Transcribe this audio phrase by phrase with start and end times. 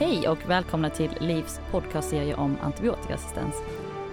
[0.00, 3.54] Hej och välkomna till Livs podcastserie om antibiotikaresistens.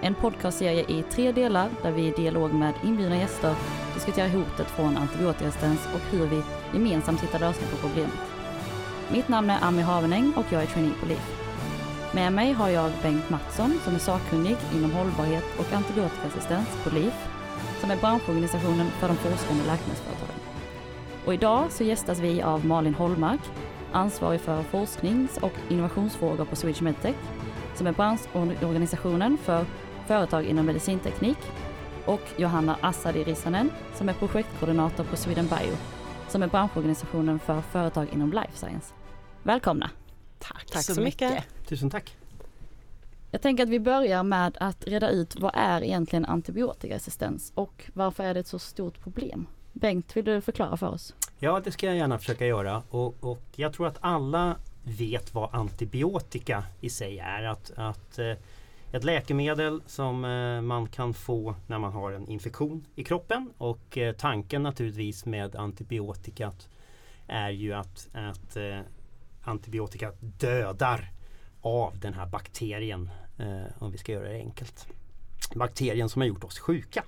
[0.02, 3.54] En podcastserie i tre delar där vi i dialog med inbjudna gäster
[3.94, 8.18] diskuterar hotet från antibiotikaresistens och hur vi gemensamt hittar lösningar på problemet.
[9.12, 11.40] Mitt namn är Ami Havenäng och jag är trainee på LIF.
[12.14, 17.28] Med mig har jag Bengt Mattsson som är sakkunnig inom hållbarhet och antibiotikaresistens på LIF,
[17.80, 20.40] som är branschorganisationen för de forskande läkemedelsföretagen.
[21.26, 23.40] Och idag så gästas vi av Malin Holmark,
[23.92, 27.16] ansvarig för forsknings och innovationsfrågor på Swedish Medtech,
[27.74, 29.66] som är branschorganisationen för
[30.06, 31.38] företag inom medicinteknik,
[32.06, 35.76] och Johanna Assadi Rissanen, som är projektkoordinator på Sweden Bio,
[36.28, 38.94] som är branschorganisationen för företag inom life science.
[39.42, 39.90] Välkomna!
[40.38, 41.30] Tack, tack så, så mycket.
[41.30, 41.68] mycket!
[41.68, 42.16] Tusen tack!
[43.30, 48.24] Jag tänker att vi börjar med att reda ut vad är egentligen antibiotikaresistens och varför
[48.24, 49.46] är det ett så stort problem?
[49.72, 51.14] Bengt, vill du förklara för oss?
[51.40, 52.82] Ja, det ska jag gärna försöka göra.
[52.90, 57.42] Och, och jag tror att alla vet vad antibiotika i sig är.
[57.42, 58.32] Att, att eh,
[58.92, 63.52] ett läkemedel som eh, man kan få när man har en infektion i kroppen.
[63.58, 66.68] Och eh, tanken naturligtvis med antibiotikat
[67.26, 68.56] är ju att, att
[69.42, 71.12] antibiotika dödar
[71.60, 73.10] av den här bakterien.
[73.78, 74.86] Om vi ska göra det enkelt.
[75.54, 77.04] Bakterien som har gjort oss sjuka.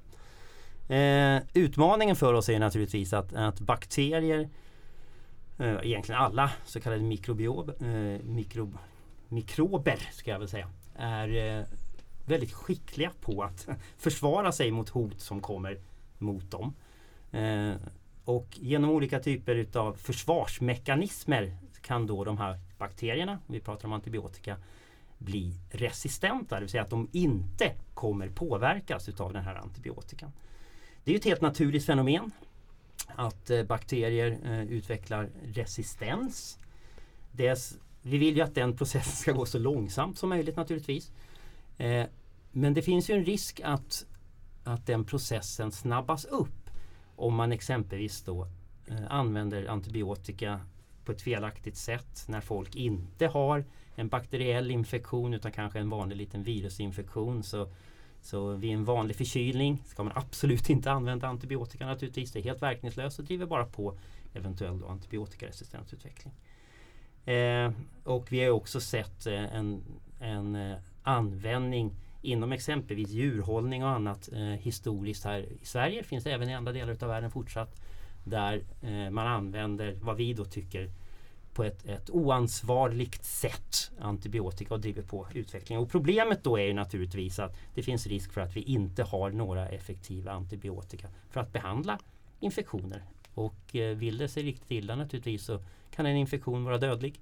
[0.90, 4.48] Eh, utmaningen för oss är naturligtvis att, att bakterier,
[5.58, 8.72] eh, egentligen alla så kallade mikrobiob, eh, mikro,
[9.28, 11.64] mikrober ska jag väl säga, är eh,
[12.24, 13.68] väldigt skickliga på att
[13.98, 15.78] försvara sig mot hot som kommer
[16.18, 16.74] mot dem.
[17.32, 17.72] Eh,
[18.24, 24.56] och genom olika typer utav försvarsmekanismer kan då de här bakterierna, vi pratar om antibiotika,
[25.18, 30.32] bli resistenta, det vill säga att de inte kommer påverkas utav den här antibiotikan.
[31.04, 32.30] Det är ett helt naturligt fenomen
[33.06, 36.58] att eh, bakterier eh, utvecklar resistens.
[37.32, 41.12] Dels, vi vill ju att den processen ska gå så långsamt som möjligt naturligtvis.
[41.78, 42.06] Eh,
[42.52, 44.06] men det finns ju en risk att,
[44.64, 46.70] att den processen snabbas upp
[47.16, 48.48] om man exempelvis då
[49.08, 50.60] använder antibiotika
[51.04, 56.16] på ett felaktigt sätt när folk inte har en bakteriell infektion utan kanske en vanlig
[56.16, 57.42] liten virusinfektion.
[57.42, 57.68] Så
[58.22, 62.32] så vid en vanlig förkylning ska man absolut inte använda antibiotika naturligtvis.
[62.32, 63.98] Det är helt verkningslöst och driver bara på
[64.34, 66.34] eventuell antibiotikaresistensutveckling.
[67.24, 67.72] Eh,
[68.04, 69.82] och vi har också sett eh, en,
[70.20, 71.92] en eh, användning
[72.22, 76.02] inom exempelvis djurhållning och annat eh, historiskt här i Sverige.
[76.02, 77.80] Finns det även i andra delar av världen fortsatt.
[78.24, 80.90] Där eh, man använder vad vi då tycker
[81.60, 85.82] på ett, ett oansvarligt sätt antibiotika och driver på utvecklingen.
[85.82, 89.30] Och problemet då är ju naturligtvis att det finns risk för att vi inte har
[89.30, 91.98] några effektiva antibiotika för att behandla
[92.40, 93.04] infektioner.
[93.34, 95.60] Och eh, vill det sig riktigt illa naturligtvis så
[95.90, 97.20] kan en infektion vara dödlig.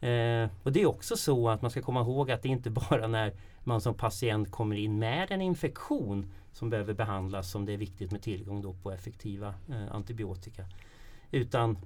[0.00, 3.06] Eh, och det är också så att man ska komma ihåg att det inte bara
[3.06, 3.32] när
[3.64, 8.10] man som patient kommer in med en infektion som behöver behandlas som det är viktigt
[8.10, 10.64] med tillgång då på effektiva eh, antibiotika.
[11.30, 11.78] Utan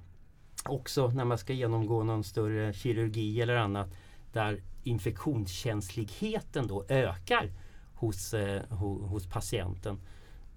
[0.69, 3.89] också när man ska genomgå någon större kirurgi eller annat
[4.33, 7.51] där infektionskänsligheten då ökar
[7.93, 8.61] hos, eh,
[9.09, 9.99] hos patienten.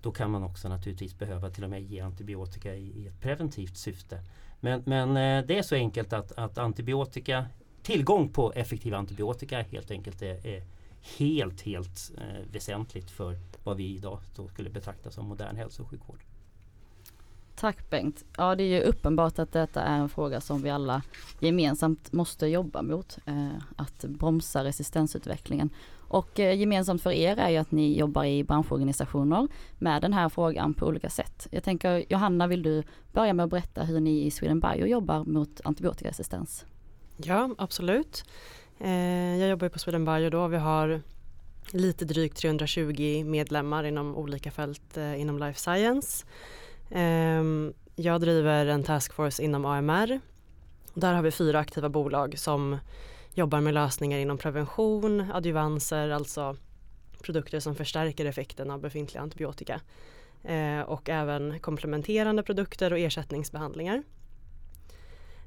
[0.03, 3.77] Då kan man också naturligtvis behöva till och med ge antibiotika i, i ett preventivt
[3.77, 4.23] syfte.
[4.61, 7.47] Men, men eh, det är så enkelt att, att antibiotika,
[7.83, 10.63] tillgång på effektiv antibiotika helt enkelt är, är
[11.19, 14.21] helt, helt eh, väsentligt för vad vi idag
[14.53, 16.28] skulle betrakta som modern hälso och sjukvård.
[17.61, 18.25] Tack Bengt.
[18.37, 21.03] Ja det är ju uppenbart att detta är en fråga som vi alla
[21.41, 23.19] gemensamt måste jobba mot.
[23.27, 25.71] Eh, att bromsa resistensutvecklingen.
[26.09, 29.49] Och eh, gemensamt för er är ju att ni jobbar i branschorganisationer
[29.79, 31.47] med den här frågan på olika sätt.
[31.51, 32.83] Jag tänker Johanna, vill du
[33.13, 36.65] börja med att berätta hur ni i Sweden Bio jobbar mot antibiotikaresistens?
[37.17, 38.25] Ja, absolut.
[38.79, 40.47] Eh, jag jobbar på Sweden Bio då.
[40.47, 41.01] Vi har
[41.71, 46.27] lite drygt 320 medlemmar inom olika fält eh, inom life science.
[46.91, 50.21] Ehm, jag driver en taskforce inom AMR.
[50.95, 52.79] Där har vi fyra aktiva bolag som
[53.35, 56.57] jobbar med lösningar inom prevention, adjuvanser, alltså
[57.23, 59.81] produkter som förstärker effekten av befintliga antibiotika.
[60.45, 64.03] Eh, och även komplementerande produkter och ersättningsbehandlingar.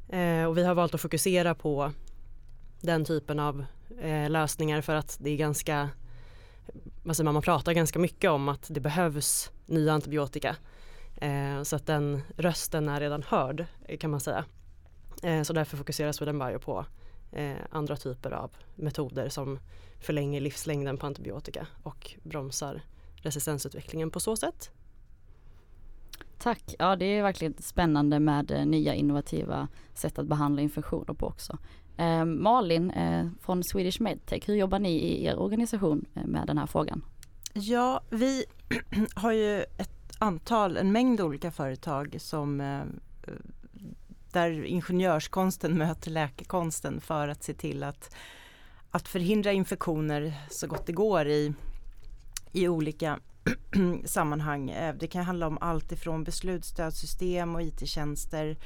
[0.10, 1.92] Eh, och vi har valt att fokusera på
[2.82, 3.66] den typen av
[4.02, 5.90] eh, lösningar för att det är ganska,
[7.08, 10.56] alltså man pratar ganska mycket om att det behövs nya antibiotika
[11.64, 13.66] så att den rösten är redan hörd
[14.00, 14.46] kan man säga.
[15.24, 16.86] Eh, så därför fokuserar Sweden Bio på
[17.32, 19.60] eh, andra typer av metoder som
[20.00, 22.82] förlänger livslängden på antibiotika och bromsar
[23.16, 24.72] resistensutvecklingen på så sätt.
[26.38, 31.58] Tack, ja det är verkligen spännande med nya innovativa sätt att behandla infektioner på också.
[31.98, 36.58] Eh, Malin eh, från Swedish Medtech, hur jobbar ni i er organisation eh, med den
[36.58, 37.06] här frågan?
[37.54, 38.46] Ja, vi
[39.16, 42.84] har ju ett antal, en mängd olika företag som eh,
[44.32, 48.16] där ingenjörskonsten möter läkekonsten för att se till att,
[48.92, 51.54] att förhindra infektioner så gott det går i,
[52.52, 53.20] i olika
[54.06, 54.70] sammanhang.
[54.70, 58.58] Eh, det kan handla om allt ifrån beslutsstödssystem och IT-tjänster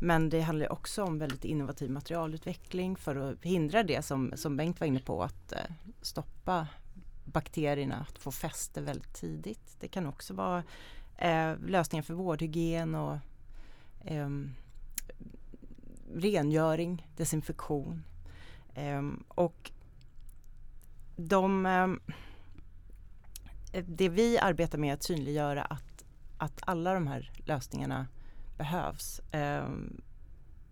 [0.00, 4.80] men det handlar också om väldigt innovativ materialutveckling för att hindra det som, som Bengt
[4.80, 5.58] var inne på att eh,
[6.02, 6.66] stoppa
[7.26, 9.76] bakterierna att få fäste väldigt tidigt.
[9.80, 10.62] Det kan också vara
[11.16, 13.18] eh, lösningar för vårdhygien och
[14.04, 14.28] eh,
[16.14, 18.02] rengöring, desinfektion.
[18.74, 19.70] Eh, och
[21.16, 22.00] de, ehm,
[23.72, 26.04] det vi arbetar med är att synliggöra att,
[26.38, 28.06] att alla de här lösningarna
[28.56, 29.20] behövs.
[29.30, 30.00] Ehm,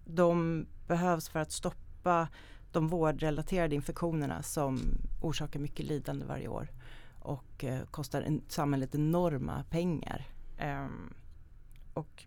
[0.05, 2.29] de behövs för att stoppa
[2.75, 6.69] de vårdrelaterade infektionerna som orsakar mycket lidande varje år
[7.19, 10.27] och eh, kostar en, samhället enorma pengar.
[10.61, 11.15] Um,
[11.95, 12.25] och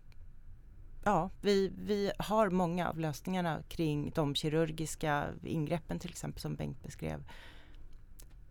[1.04, 6.82] ja, vi, vi har många av lösningarna kring de kirurgiska ingreppen till exempel som Bengt
[6.82, 7.24] beskrev.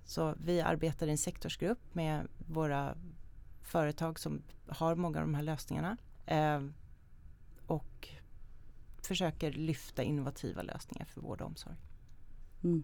[0.05, 2.95] Så vi arbetar i en sektorsgrupp med våra
[3.61, 5.97] företag som har många av de här lösningarna.
[6.25, 6.61] Eh,
[7.67, 8.09] och
[9.01, 11.75] försöker lyfta innovativa lösningar för vård och omsorg.
[12.63, 12.83] Mm.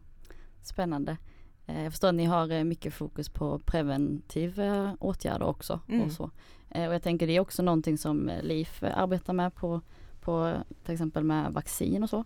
[0.61, 1.17] Spännande.
[1.65, 5.79] Eh, jag förstår att ni har eh, mycket fokus på preventiva åtgärder också.
[5.89, 6.05] Mm.
[6.05, 6.31] Och, så.
[6.69, 9.81] Eh, och jag tänker det är också någonting som LIF arbetar med på,
[10.21, 10.53] på
[10.83, 12.23] till exempel med vaccin och så.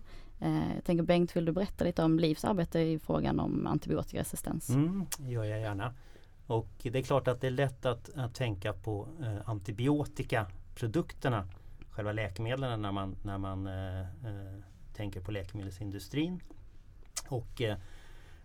[0.74, 4.70] Jag tänker Bengt, vill du berätta lite om LIFs arbete i frågan om antibiotikaresistens?
[4.70, 5.94] Mm, gör jag gärna.
[6.48, 11.48] Och det är klart att det är lätt att, att tänka på eh, antibiotikaprodukterna,
[11.90, 14.60] själva läkemedlen när man, när man eh, eh,
[14.94, 16.40] tänker på läkemedelsindustrin.
[17.28, 17.76] Och eh,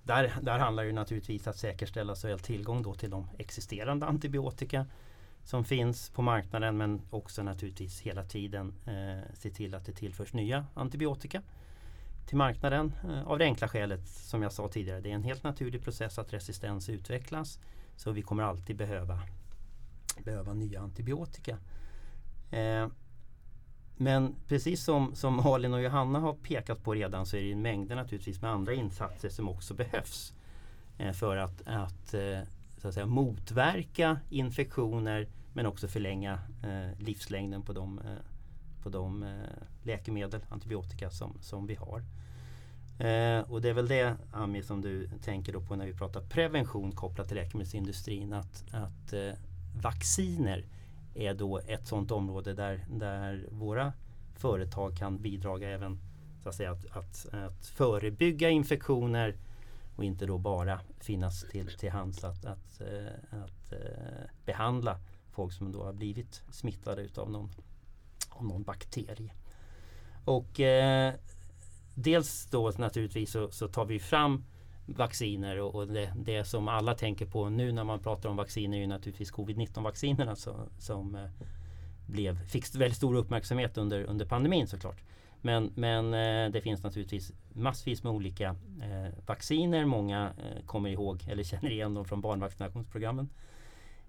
[0.04, 4.86] där, där handlar det naturligtvis att säkerställa såväl tillgång då till de existerande antibiotika
[5.44, 10.34] som finns på marknaden men också naturligtvis hela tiden eh, se till att det tillförs
[10.34, 11.42] nya antibiotika
[12.28, 12.94] till marknaden.
[13.04, 16.20] Eh, av det enkla skälet som jag sa tidigare, det är en helt naturlig process
[16.20, 17.60] att resistens utvecklas.
[17.96, 19.20] Så vi kommer alltid behöva,
[20.24, 21.58] behöva nya antibiotika.
[22.52, 22.88] Eh,
[23.98, 27.96] men precis som, som Malin och Johanna har pekat på redan så är det mängder
[27.96, 30.34] naturligtvis med andra insatser som också behövs
[30.98, 32.40] eh, för att, att, eh,
[32.78, 39.24] så att säga, motverka infektioner men också förlänga eh, livslängden på de, eh, på de
[39.24, 39.30] eh,
[39.84, 42.04] läkemedel, antibiotika som, som vi har.
[43.08, 46.22] Eh, och det är väl det Ami som du tänker då på när vi pratar
[46.22, 49.14] prevention kopplat till läkemedelsindustrin att, att
[49.82, 50.66] vacciner
[51.16, 53.94] är då ett sådant område där, där våra
[54.36, 56.00] företag kan bidra även
[56.44, 59.38] så att, säga, att, att, att förebygga infektioner
[59.96, 65.00] och inte då bara finnas till, till hands att, att, eh, att, eh, behandla
[65.32, 67.50] folk som då har blivit smittade utav någon,
[68.30, 69.34] av någon bakterie.
[70.26, 71.14] Och eh,
[71.96, 74.44] dels då naturligtvis så, så, tar vi fram
[74.86, 78.78] vacciner och, och det, det, som alla tänker på nu när man pratar om vacciner
[78.78, 81.30] är ju naturligtvis covid-19 vaccinerna som, som eh,
[82.06, 85.04] blev, fick väldigt stor uppmärksamhet under, under pandemin såklart.
[85.42, 89.86] Men, men eh, det finns naturligtvis massvis med olika eh, vacciner.
[89.86, 93.30] Många eh, kommer ihåg eller känner igen dem från barnvaccinationsprogrammen.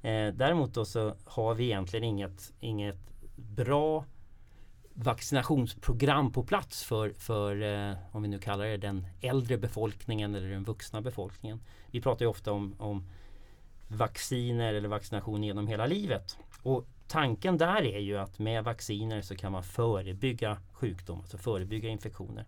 [0.03, 2.99] Eh, däremot då så har vi egentligen inget, inget
[3.37, 4.05] bra
[4.95, 10.49] vaccinationsprogram på plats för, för eh, om vi nu kallar det den äldre befolkningen eller
[10.49, 11.61] den vuxna befolkningen.
[11.91, 13.09] Vi pratar ju ofta om, om
[13.89, 16.39] vacciner eller vaccination genom hela livet.
[16.63, 21.89] Och tanken där är ju att med vacciner så kan man förebygga sjukdom, alltså förebygga
[21.89, 22.45] infektioner.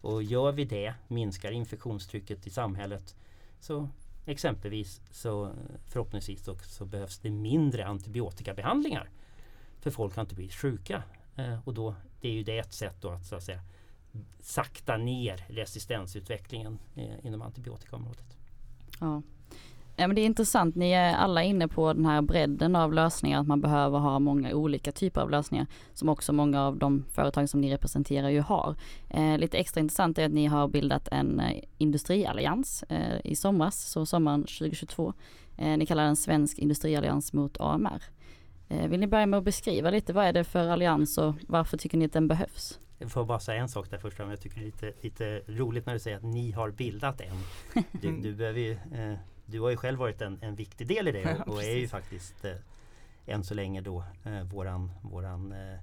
[0.00, 3.16] Och gör vi det, minskar infektionstrycket i samhället,
[3.60, 3.88] så
[4.26, 5.52] exempelvis så
[5.88, 9.10] förhoppningsvis så, så behövs det mindre antibiotikabehandlingar.
[9.80, 11.02] För folk har inte blivit sjuka
[11.38, 13.60] Eh, och då, det är ju det ett sätt då att, så att säga,
[14.40, 18.36] sakta ner resistensutvecklingen eh, inom antibiotikaområdet.
[19.00, 19.22] Ja.
[20.00, 23.40] Ja, men det är intressant, ni är alla inne på den här bredden av lösningar,
[23.40, 27.48] att man behöver ha många olika typer av lösningar, som också många av de företag
[27.48, 28.76] som ni representerar ju har.
[29.10, 33.90] Eh, lite extra intressant är att ni har bildat en eh, industriallians eh, i somras,
[33.90, 35.12] så sommaren 2022.
[35.56, 38.02] Eh, ni kallar den Svensk industriallians mot AMR.
[38.68, 41.76] Eh, vill ni börja med att beskriva lite, vad är det för allians och varför
[41.76, 42.78] tycker ni att den behövs?
[42.98, 44.18] Jag får bara säga en sak där först.
[44.18, 47.36] Jag tycker det är lite, lite roligt när du säger att ni har bildat en.
[47.92, 51.12] Du, du, behöver ju, eh, du har ju själv varit en, en viktig del i
[51.12, 52.52] det och, och är ju faktiskt eh,
[53.26, 55.78] än så länge då eh, våran, våran eh,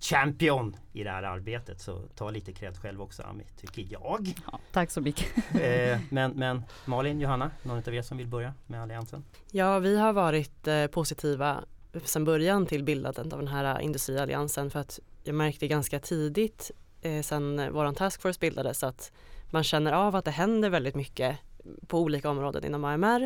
[0.00, 1.80] champion i det här arbetet.
[1.80, 4.34] Så ta lite cred själv också Ami, tycker jag.
[4.52, 5.26] Ja, tack så mycket.
[5.54, 9.24] eh, men, men Malin, Johanna, någon av er som vill börja med Alliansen?
[9.50, 11.64] Ja, vi har varit eh, positiva
[12.04, 16.70] sedan början till bildandet av den här industrialliansen för att jag märkte ganska tidigt
[17.02, 19.12] eh, sedan våran taskforce bildades att
[19.50, 21.38] man känner av att det händer väldigt mycket
[21.86, 23.22] på olika områden inom AMR.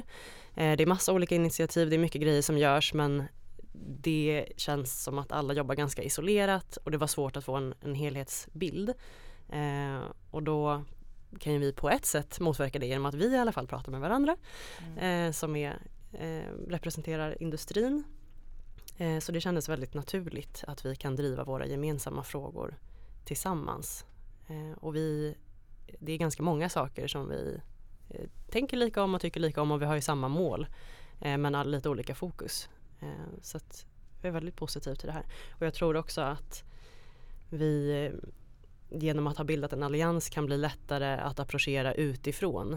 [0.55, 3.25] Eh, det är massa olika initiativ, det är mycket grejer som görs men
[4.03, 7.75] det känns som att alla jobbar ganska isolerat och det var svårt att få en,
[7.81, 8.95] en helhetsbild.
[9.49, 10.01] Eh,
[10.31, 10.85] och då
[11.39, 13.93] kan ju vi på ett sätt motverka det genom att vi i alla fall pratar
[13.93, 14.37] med varandra
[14.79, 15.29] mm.
[15.29, 15.79] eh, som är,
[16.13, 18.05] eh, representerar industrin.
[19.01, 22.79] Eh, så det kändes väldigt naturligt att vi kan driva våra gemensamma frågor
[23.25, 24.05] tillsammans.
[24.49, 25.37] Eh, och vi,
[25.99, 27.61] det är ganska många saker som vi
[28.09, 30.67] eh, tänker lika om och tycker lika om och vi har ju samma mål
[31.23, 32.69] men lite olika fokus.
[33.43, 33.87] Så att
[34.21, 35.27] jag är väldigt positiv till det här.
[35.51, 36.65] Och jag tror också att
[37.51, 38.11] vi
[38.91, 42.77] genom att ha bildat en allians kan bli lättare att approchera utifrån.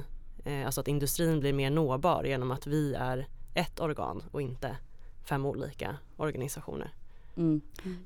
[0.65, 4.77] Alltså att industrin blir mer nåbar genom att vi är ett organ och inte
[5.23, 6.93] fem olika organisationer.
[7.37, 7.61] Mm.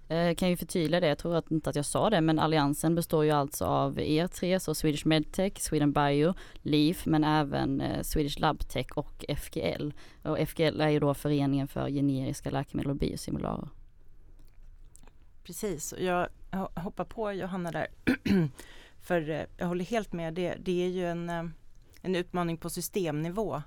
[0.10, 0.36] Mm.
[0.36, 3.26] kan ju förtydliga det, jag tror att, inte att jag sa det, men alliansen består
[3.26, 8.40] ju alltså av er tre, så Swedish Medtech, Sweden Bio, LEAF, men även eh, Swedish
[8.40, 9.94] Labtech och FGL.
[10.24, 13.70] Och FGL är ju då föreningen för generiska läkemedel och biosimilarer.
[15.44, 16.30] Precis, jag
[16.76, 17.88] hoppar på Johanna där.
[19.02, 21.44] för eh, jag håller helt med, det, det är ju en, eh,
[22.02, 23.62] en utmaning på systemnivå.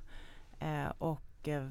[0.58, 1.66] Eh, och eh,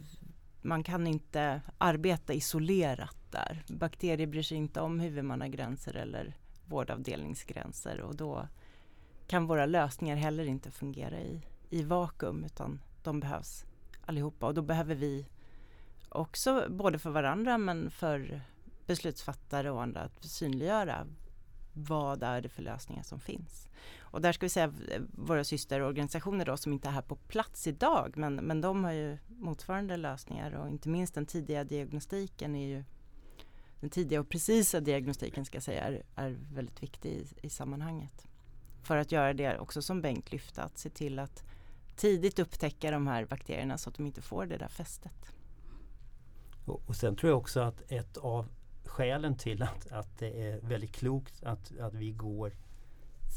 [0.62, 3.64] man kan inte arbeta isolerat där.
[3.68, 8.48] Bakterier bryr sig inte om huvudmannagränser eller vårdavdelningsgränser och då
[9.28, 13.66] kan våra lösningar heller inte fungera i, i vakuum utan de behövs
[14.06, 15.26] allihopa och då behöver vi
[16.10, 18.42] också både för varandra men för
[18.86, 21.08] beslutsfattare och andra att synliggöra
[21.74, 23.68] vad är det för lösningar som finns.
[24.12, 24.74] Och där ska vi säga
[25.12, 29.18] våra systerorganisationer då som inte är här på plats idag men, men de har ju
[29.28, 32.84] motsvarande lösningar och inte minst den tidiga diagnostiken är ju
[33.80, 38.28] den tidiga och precisa diagnostiken ska jag säga är, är väldigt viktig i, i sammanhanget.
[38.84, 41.44] För att göra det också som Bengt lyfte, att se till att
[41.96, 45.32] tidigt upptäcka de här bakterierna så att de inte får det där fästet.
[46.66, 48.46] Och, och sen tror jag också att ett av
[48.86, 52.54] skälen till att, att det är väldigt klokt att, att vi går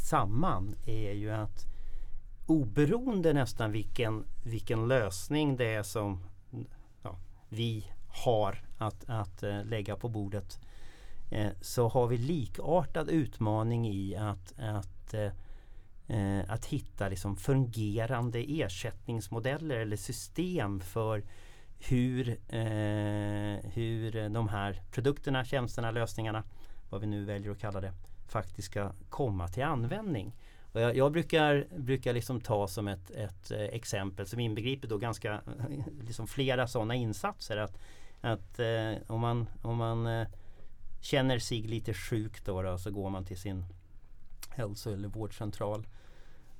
[0.02, 1.66] samman är ju att
[2.46, 6.24] oberoende nästan vilken, vilken lösning det är som
[7.02, 7.18] ja,
[7.48, 10.60] vi har att, att eh, lägga på bordet
[11.30, 19.76] eh, så har vi likartad utmaning i att, att, eh, att hitta liksom fungerande ersättningsmodeller
[19.76, 21.22] eller system för
[21.78, 22.38] hur,
[23.74, 26.42] hur de här produkterna, tjänsterna, lösningarna,
[26.90, 27.92] vad vi nu väljer att kalla det,
[28.32, 30.32] faktiskt ska komma till användning.
[30.72, 34.98] Och jag, jag, brukar, brukar liksom ta som ett, ett eh, exempel som inbegriper då
[34.98, 35.40] ganska
[36.00, 37.56] liksom flera sådana insatser.
[37.56, 37.78] Att
[38.22, 40.26] att eh, om man, om man eh,
[41.00, 43.64] känner sig lite sjuk då, då, så går man till sin
[44.48, 45.86] hälso eller vårdcentral.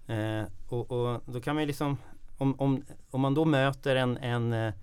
[0.07, 1.97] Eh, och, och, då kan man liksom
[2.38, 4.75] om, om, om man då möter en, en eh,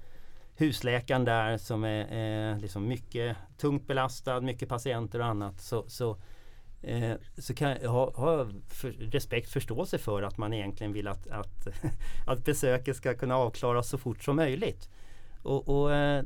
[0.55, 6.17] husläkaren där som är eh, liksom mycket tungt belastad, mycket patienter och annat så, så,
[6.81, 11.27] eh, så kan jag ha, ha för, respekt, förståelse för att man egentligen vill att,
[11.27, 11.67] att,
[12.27, 14.89] att besöket ska kunna avklaras så fort som möjligt.
[15.43, 16.23] Och, och eh,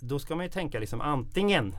[0.00, 1.74] då ska man ju tänka liksom antingen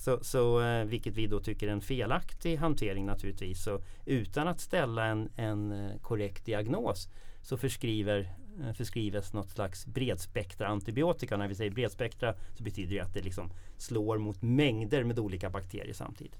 [0.00, 3.62] så, så, eh, vilket vi då tycker är en felaktig hantering naturligtvis.
[3.62, 7.08] Så utan att ställa en, en eh, korrekt diagnos
[7.42, 11.36] så förskriver, eh, förskrivs något slags bredspektra antibiotika.
[11.36, 15.50] När vi säger bredspektra så betyder det att det liksom slår mot mängder med olika
[15.50, 16.38] bakterier samtidigt.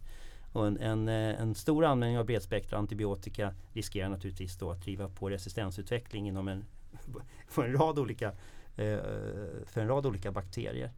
[0.52, 5.08] Och en, en, eh, en stor användning av bredspektra antibiotika riskerar naturligtvis då att driva
[5.08, 6.64] på resistensutveckling inom en,
[7.48, 8.28] för, en rad olika
[8.76, 8.98] eh,
[9.66, 10.90] för en rad olika bakterier.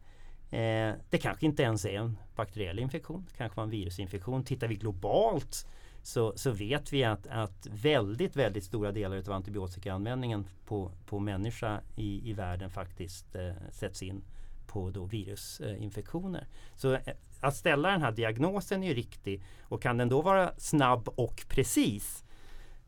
[0.49, 4.43] Eh, det kanske inte ens är en bakteriell infektion, det kanske var en virusinfektion.
[4.43, 5.67] Tittar vi globalt
[6.03, 11.81] så, så vet vi att, att väldigt, väldigt stora delar av antibiotikaanvändningen på, på människa
[11.95, 14.23] i, i världen faktiskt eh, sätts in
[14.67, 16.47] på då virusinfektioner.
[16.75, 16.97] Så
[17.43, 22.23] att ställa den här diagnosen är riktig och kan den då vara snabb och precis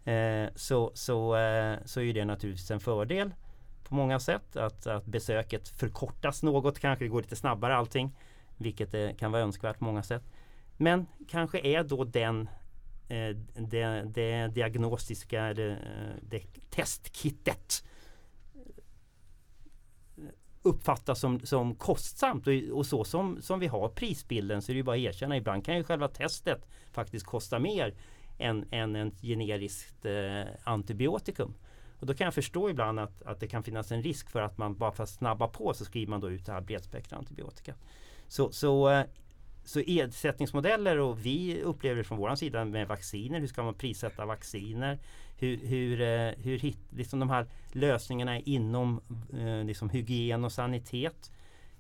[0.05, 3.31] eh, så, så, eh, så är det naturligtvis en fördel
[3.83, 4.55] på många sätt.
[4.55, 8.17] Att, att besöket förkortas något, kanske det går lite snabbare allting.
[8.57, 10.24] Vilket eh, kan vara önskvärt på många sätt.
[10.77, 12.50] Men kanske är då den
[13.07, 15.77] eh, det, det, diagnostiska det, eh,
[16.21, 17.83] det testkittet
[20.65, 24.77] uppfattas som, som kostsamt och, och så som, som vi har prisbilden så är det
[24.77, 27.93] ju bara att erkänna ibland kan ju själva testet faktiskt kosta mer
[28.38, 31.53] än, än ett generiskt eh, antibiotikum.
[32.00, 34.57] Och då kan jag förstå ibland att, att det kan finnas en risk för att
[34.57, 37.74] man bara för att snabba på så skriver man då ut det här bredspektra antibiotika.
[38.27, 39.05] Så, så, eh,
[39.65, 43.39] så ersättningsmodeller och vi upplever det från vår sida med vacciner.
[43.39, 45.00] Hur ska man prissätta vacciner?
[45.38, 49.01] Hur, hur, eh, hur hit, liksom de här lösningarna inom
[49.34, 51.31] eh, liksom hygien och sanitet.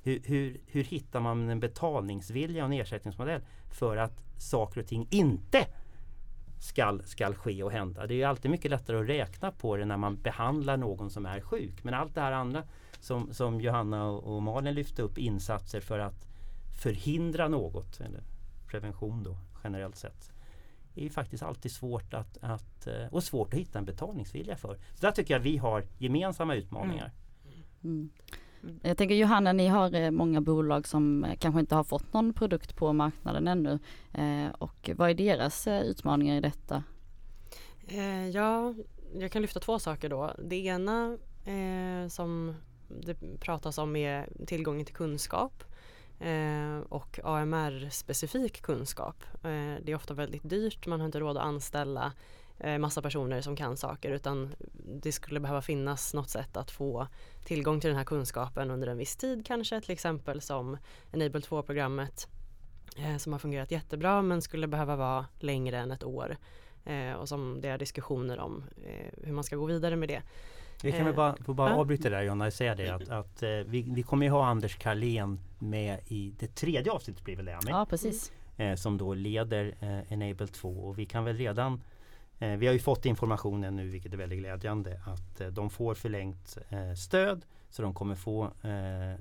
[0.03, 5.07] Hur, hur, hur hittar man en betalningsvilja och en ersättningsmodell för att saker och ting
[5.11, 5.67] inte
[6.59, 8.07] skall, skall ske och hända.
[8.07, 11.25] Det är ju alltid mycket lättare att räkna på det när man behandlar någon som
[11.25, 11.83] är sjuk.
[11.83, 12.63] Men allt det här andra
[12.99, 16.27] som, som Johanna och Malin lyfte upp, insatser för att
[16.75, 18.23] förhindra något, eller
[18.67, 20.31] prevention då generellt sett,
[20.95, 24.79] är ju faktiskt alltid svårt att, att eh, och svårt att hitta en betalningsvilja för.
[24.93, 27.11] Så där tycker jag vi har gemensamma utmaningar.
[27.83, 28.09] Mm.
[28.81, 32.33] Jag tänker Johanna, ni har eh, många bolag som eh, kanske inte har fått någon
[32.33, 33.79] produkt på marknaden ännu.
[34.57, 36.83] Och vad är deras utmaningar i detta?
[38.33, 38.73] Ja,
[39.19, 40.31] jag kan lyfta två saker då.
[40.43, 41.17] Det ena
[42.09, 42.55] som
[42.87, 45.63] det pratas om är tillgången till kunskap
[46.19, 49.23] eh, och AMR-specifik kunskap.
[49.33, 52.13] Eh, det är ofta väldigt dyrt, man har inte råd att anställa
[52.59, 54.55] eh, massa personer som kan saker utan
[55.01, 57.07] det skulle behöva finnas något sätt att få
[57.45, 60.77] tillgång till den här kunskapen under en viss tid kanske till exempel som
[61.11, 62.27] Enable 2-programmet
[62.97, 66.37] eh, som har fungerat jättebra men skulle behöva vara längre än ett år
[66.85, 70.21] eh, och som det är diskussioner om eh, hur man ska gå vidare med det.
[70.83, 71.75] Vi kan väl eh, bara, bara ja.
[71.75, 74.77] avbryta där Jonna och säga det att, att eh, vi, vi kommer ju ha Anders
[74.77, 77.71] Karlén med i det tredje avsnittet blir väl det med?
[77.71, 78.31] Ja precis.
[78.57, 81.81] Eh, som då leder eh, Enable 2 och vi kan väl redan
[82.39, 86.57] eh, Vi har ju fått informationen nu vilket är väldigt glädjande att de får förlängt
[86.97, 88.51] stöd så de kommer få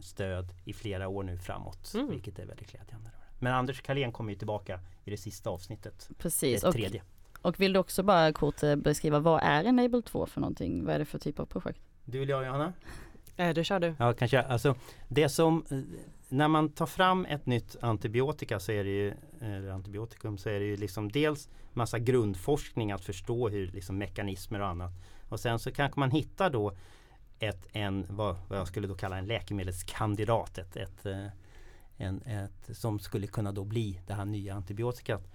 [0.00, 2.10] stöd i flera år nu framåt mm.
[2.10, 3.10] vilket är väldigt glädjande.
[3.38, 6.10] Men Anders Karlén kommer ju tillbaka i det sista avsnittet.
[6.18, 6.62] Precis.
[6.62, 7.00] Det tredje.
[7.00, 7.06] Och
[7.44, 10.84] och vill du också bara kort eh, beskriva vad är Enable 2 för någonting?
[10.84, 11.80] Vad är det för typ av projekt?
[12.04, 12.72] Du vill jag Johanna?
[13.36, 13.94] Eh, det kör du.
[13.98, 14.42] Ja, kanske.
[14.42, 14.74] Alltså,
[15.08, 15.78] det som, eh,
[16.28, 20.60] när man tar fram ett nytt antibiotika så är det ju, eller antibiotikum så är
[20.60, 24.92] det ju liksom dels massa grundforskning att förstå hur liksom mekanismer och annat.
[25.28, 26.72] Och sen så kanske man hittar då
[27.38, 30.58] ett, en, vad, vad jag skulle då kalla en läkemedelskandidat.
[30.58, 31.26] Ett, ett, eh,
[31.96, 35.30] en, ett, som skulle kunna då bli det här nya antibiotikat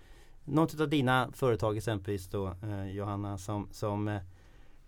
[0.45, 4.21] något av dina företag exempelvis då eh, Johanna som, som eh,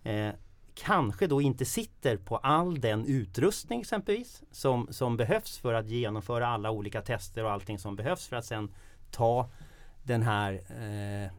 [0.04, 0.34] eh,
[0.74, 6.48] kanske då inte sitter på all den utrustning exempelvis som, som behövs för att genomföra
[6.48, 8.72] alla olika tester och allting som behövs för att sen
[9.12, 9.50] ta
[10.04, 11.32] den här eh,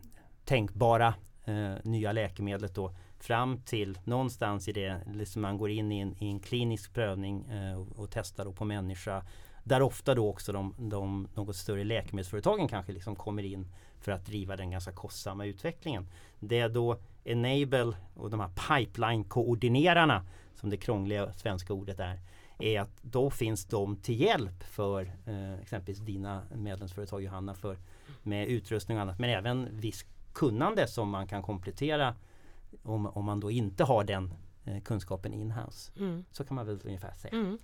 [0.44, 5.98] tänkbara eh, nya läkemedlet då fram till någonstans i det, liksom man går in i
[5.98, 9.24] en, i en klinisk prövning eh, och, och testar då på människa
[9.64, 13.68] där ofta då också de, de något större läkemedelsföretagen kanske liksom kommer in
[14.00, 16.06] för att driva den ganska kostsamma utvecklingen.
[16.40, 22.18] Det är då Enable och de här pipeline-koordinerarna som det krångliga svenska ordet är
[22.58, 27.78] är att då finns de till hjälp för eh, exempelvis dina medlemsföretag Johanna för
[28.22, 32.14] med utrustning och annat men även viss kunnande som man kan komplettera
[32.82, 35.92] om, om man då inte har den eh, kunskapen in-house.
[35.98, 36.24] Mm.
[36.30, 37.34] Så kan man väl ungefär säga.
[37.34, 37.58] Mm.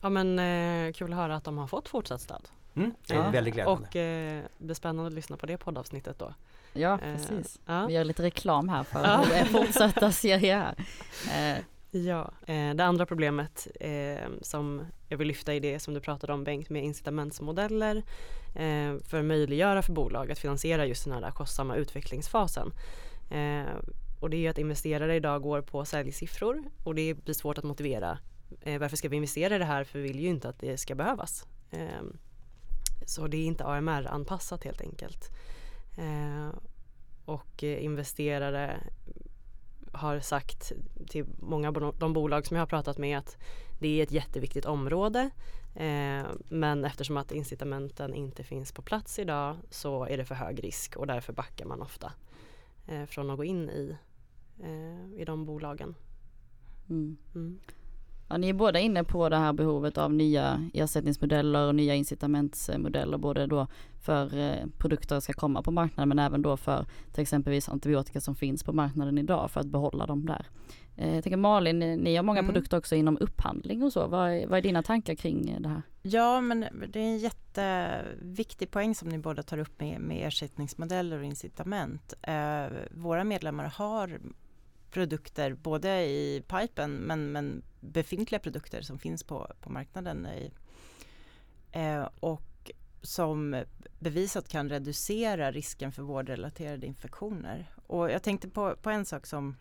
[0.00, 2.48] Ja men eh, kul att höra att de har fått fortsatt stöd.
[2.76, 3.30] Mm, det är ja.
[3.30, 3.88] väldigt glädjande.
[3.88, 6.34] Och eh, det blir spännande att lyssna på det poddavsnittet då.
[6.72, 7.56] Ja eh, precis.
[7.56, 7.86] Eh, ja.
[7.86, 9.44] Vi gör lite reklam här för ja.
[9.44, 11.54] fortsatta serier här.
[11.54, 11.58] Eh.
[11.90, 16.32] Ja, eh, det andra problemet eh, som jag vill lyfta i det som du pratade
[16.32, 18.02] om Bengt med incitamentsmodeller
[19.08, 22.72] för att möjliggöra för bolag att finansiera just den här kostsamma utvecklingsfasen.
[24.20, 27.64] och det är ju att investerare idag går på säljsiffror och det blir svårt att
[27.64, 28.18] motivera
[28.80, 30.94] varför ska vi investera i det här för vi vill ju inte att det ska
[30.94, 31.46] behövas.
[33.06, 35.30] Så det är inte AMR-anpassat helt enkelt.
[35.98, 36.48] Eh,
[37.24, 38.80] och investerare
[39.92, 40.72] har sagt
[41.08, 43.36] till många av de bolag som jag har pratat med att
[43.78, 45.30] det är ett jätteviktigt område
[45.74, 50.64] eh, men eftersom att incitamenten inte finns på plats idag så är det för hög
[50.64, 52.12] risk och därför backar man ofta
[52.86, 53.96] eh, från att gå in i,
[54.62, 55.94] eh, i de bolagen.
[56.88, 57.16] Mm.
[57.34, 57.60] Mm.
[58.28, 63.18] Ja, ni är båda inne på det här behovet av nya ersättningsmodeller och nya incitamentsmodeller
[63.18, 63.66] både då
[64.02, 68.34] för eh, produkter ska komma på marknaden men även då för till exempelvis antibiotika som
[68.34, 70.46] finns på marknaden idag för att behålla dem där.
[70.96, 72.52] Eh, jag tänker Malin, ni har många mm.
[72.52, 74.06] produkter också inom upphandling och så.
[74.06, 75.82] Vad är, vad är dina tankar kring det här?
[76.02, 81.18] Ja men det är en jätteviktig poäng som ni båda tar upp med, med ersättningsmodeller
[81.18, 82.14] och incitament.
[82.22, 84.20] Eh, våra medlemmar har
[84.90, 90.26] produkter både i pipen men, men befintliga produkter som finns på, på marknaden.
[90.26, 90.52] I,
[91.72, 92.70] eh, och
[93.02, 93.64] som
[93.98, 97.70] bevisat kan reducera risken för vårdrelaterade infektioner.
[97.86, 99.56] Och jag tänkte på, på en sak som,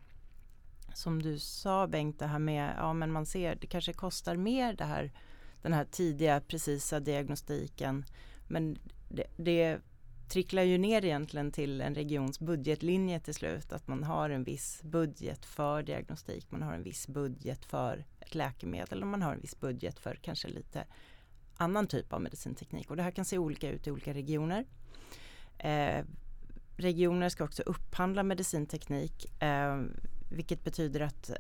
[0.94, 4.74] som du sa Bengt, det här med, ja men man ser, det kanske kostar mer
[4.74, 5.12] det här,
[5.62, 8.06] den här tidiga precisa diagnostiken.
[8.48, 8.78] Men
[9.10, 9.80] det, det
[10.28, 13.74] tricklar ju ner egentligen till en regions budgetlinje till slut.
[13.74, 18.36] Att man har en viss budget för diagnostik, man har en viss budget för ett
[18.36, 20.86] läkemedel och man har en viss budget för kanske lite
[21.58, 22.90] annan typ av medicinteknik.
[22.90, 24.66] Och det här kan se olika ut i olika regioner.
[25.58, 26.06] Eh,
[26.78, 29.82] regioner ska också upphandla medicinteknik eh,
[30.30, 31.32] vilket betyder att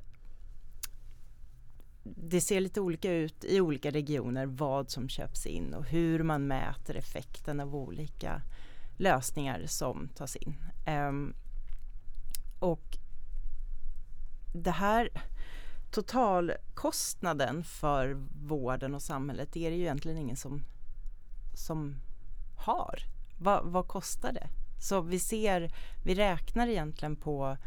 [2.03, 6.47] det ser lite olika ut i olika regioner vad som köps in och hur man
[6.47, 8.41] mäter effekten av olika
[8.97, 10.55] lösningar som tas in.
[10.87, 11.35] Um,
[12.59, 12.97] och
[14.53, 15.09] det här
[15.91, 20.63] totalkostnaden för vården och samhället det är det ju egentligen ingen som,
[21.53, 21.95] som
[22.57, 22.99] har.
[23.37, 24.49] Va, vad kostar det?
[24.81, 25.73] Så vi ser,
[26.05, 27.57] vi räknar egentligen på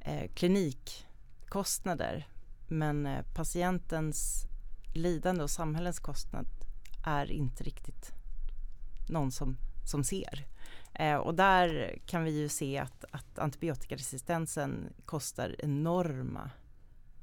[0.00, 2.28] eh, klinikkostnader
[2.68, 4.46] men eh, patientens
[4.94, 6.46] lidande och samhällets kostnad
[7.04, 8.12] är inte riktigt
[9.08, 10.46] någon som, som ser.
[10.94, 16.50] Eh, och där kan vi ju se att, att antibiotikaresistensen kostar enorma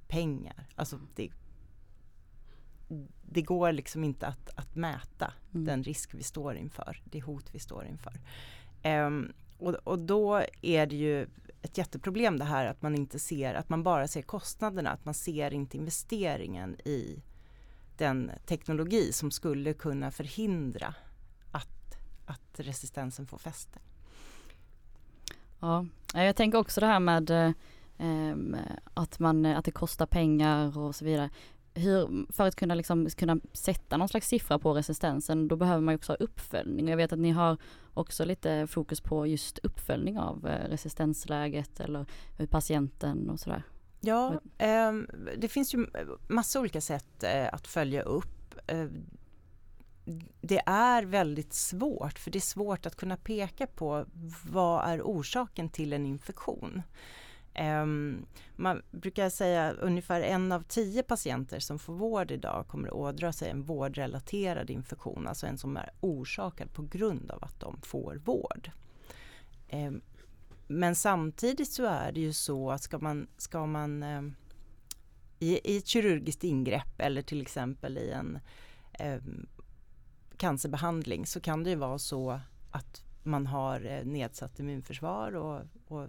[0.07, 0.67] pengar.
[0.75, 1.29] Alltså det,
[3.21, 5.65] det går liksom inte att, att mäta mm.
[5.65, 8.19] den risk vi står inför, det hot vi står inför.
[8.83, 11.27] Um, och, och då är det ju
[11.61, 15.13] ett jätteproblem det här att man inte ser, att man bara ser kostnaderna, att man
[15.13, 17.23] ser inte investeringen i
[17.97, 20.95] den teknologi som skulle kunna förhindra
[22.27, 23.79] att, resistensen får fäste.
[25.59, 28.35] Ja, jag tänker också det här med eh,
[28.93, 31.29] att, man, att det kostar pengar och så vidare.
[31.73, 35.95] Hur, för att kunna, liksom, kunna sätta någon slags siffra på resistensen då behöver man
[35.95, 36.87] också ha uppföljning.
[36.87, 37.57] Jag vet att ni har
[37.93, 42.05] också lite fokus på just uppföljning av eh, resistensläget eller
[42.49, 43.63] patienten och sådär.
[43.99, 44.93] Ja, eh,
[45.37, 45.87] det finns ju
[46.27, 48.55] massa olika sätt eh, att följa upp.
[50.41, 54.05] Det är väldigt svårt för det är svårt att kunna peka på
[54.51, 56.81] vad är orsaken till en infektion.
[57.59, 62.93] Um, man brukar säga ungefär en av tio patienter som får vård idag kommer att
[62.93, 67.81] ådra sig en vårdrelaterad infektion, alltså en som är orsakad på grund av att de
[67.81, 68.71] får vård.
[69.71, 70.01] Um,
[70.67, 74.35] men samtidigt så är det ju så att ska man, ska man um,
[75.39, 78.39] i, i ett kirurgiskt ingrepp eller till exempel i en
[80.37, 82.39] cancerbehandling så kan det ju vara så
[82.71, 86.07] att man har eh, nedsatt immunförsvar och, och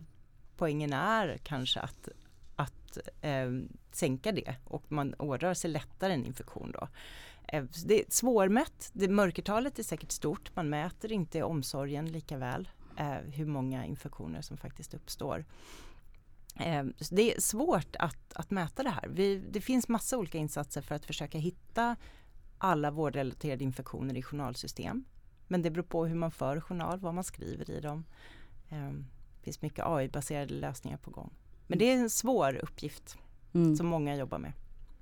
[0.56, 2.08] poängen är kanske att,
[2.56, 3.50] att eh,
[3.92, 6.88] sänka det och man ådrar sig lättare en infektion då.
[7.48, 12.68] Eh, det är svårmätt, det, mörkertalet är säkert stort, man mäter inte omsorgen lika väl
[12.98, 15.44] eh, hur många infektioner som faktiskt uppstår.
[16.60, 19.08] Eh, det är svårt att, att mäta det här.
[19.08, 21.96] Vi, det finns massa olika insatser för att försöka hitta
[22.59, 25.05] alla vårdrelaterade infektioner i journalsystem.
[25.49, 28.05] Men det beror på hur man för journal, vad man skriver i dem.
[28.68, 29.07] Ehm,
[29.42, 31.31] finns mycket AI-baserade lösningar på gång.
[31.66, 33.18] Men det är en svår uppgift
[33.53, 33.77] mm.
[33.77, 34.53] som många jobbar med.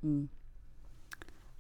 [0.03, 0.29] Mm.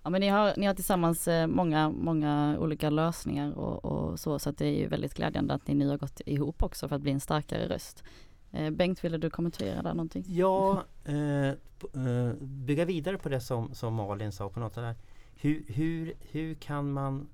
[0.02, 4.38] Ja men ni har, ni har tillsammans eh, många, många olika lösningar och, och, så,
[4.38, 6.96] så att det är ju väldigt glädjande att ni nu har gått ihop också för
[6.96, 8.04] att bli en starkare röst.
[8.52, 10.24] Eh, Bengt, ville du kommentera där någonting?
[10.28, 14.94] Ja, eh, eh, bygga vidare på det som, som Malin sa på något där.
[15.40, 17.28] Hur, hur, hur kan man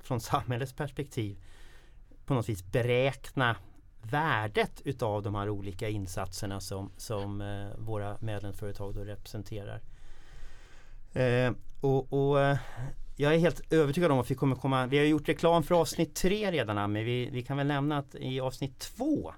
[0.00, 1.36] från samhällets perspektiv
[2.24, 3.56] på något vis beräkna
[4.02, 9.80] värdet utav de här olika insatserna som, som eh, våra medlemsföretag då representerar.
[11.12, 12.58] Eh, och, och eh,
[13.16, 16.14] jag är helt övertygad om att vi kommer komma, vi har gjort reklam för avsnitt
[16.14, 19.32] tre redan men vi, vi kan väl nämna att i avsnitt två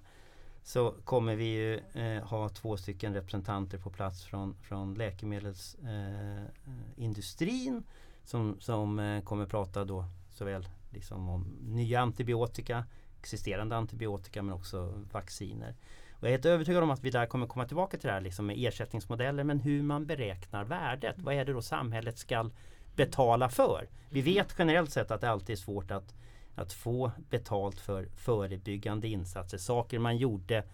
[0.65, 7.83] så kommer vi ju eh, ha två stycken representanter på plats från, från läkemedelsindustrin eh,
[8.25, 12.85] som, som eh, kommer prata då såväl liksom om nya antibiotika
[13.21, 15.75] existerande antibiotika men också vacciner.
[16.13, 18.21] Och jag är helt övertygad om att vi där kommer komma tillbaka till det här
[18.21, 21.17] liksom med ersättningsmodeller men hur man beräknar värdet.
[21.19, 22.51] Vad är det då samhället ska
[22.97, 23.89] betala för?
[24.11, 26.15] Vi vet generellt sett att det alltid är svårt att,
[26.55, 29.59] att få betalt för förebyggande insatser.
[29.59, 30.65] Saker man gjorde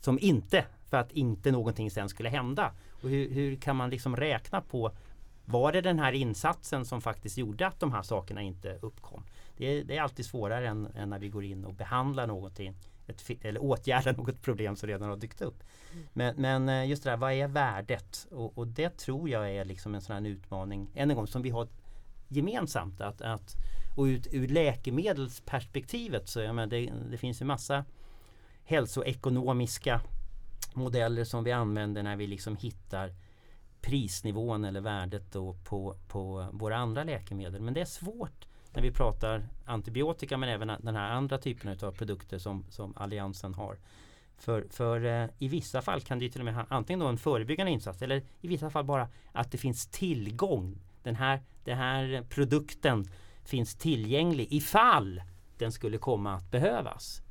[0.00, 2.72] som inte för att inte någonting sen skulle hända.
[3.02, 4.92] Och hur, hur kan man liksom räkna på
[5.44, 9.24] var det den här insatsen som faktiskt gjorde att de här sakerna inte uppkom?
[9.56, 12.74] Det är, det är alltid svårare än, än, när vi går in och behandlar någonting
[13.06, 15.62] ett, eller åtgärdar något problem som redan har dykt upp.
[15.92, 16.06] Mm.
[16.12, 18.26] Men, men, eh, just det där, vad är värdet?
[18.30, 21.42] Och, och, det tror jag är liksom en sån här utmaning, än en gång, som
[21.42, 21.68] vi har
[22.28, 23.00] gemensamt.
[23.00, 23.56] Att, att,
[23.94, 27.84] och ut, ur läkemedelsperspektivet så jag menar, det, det finns en massa
[28.64, 30.00] hälsoekonomiska
[30.74, 33.14] modeller som vi använder när vi liksom hittar
[33.80, 37.62] prisnivån eller värdet då på, på våra andra läkemedel.
[37.62, 41.92] Men det är svårt när vi pratar antibiotika men även den här andra typen av
[41.92, 43.78] produkter som, som Alliansen har.
[44.38, 47.18] För, för eh, i vissa fall kan det till och med ha antingen då en
[47.18, 50.78] förebyggande insats eller i vissa fall bara att det finns tillgång.
[51.02, 53.04] Den här, den här produkten
[53.44, 55.22] finns tillgänglig ifall
[55.58, 57.22] den skulle komma att behövas.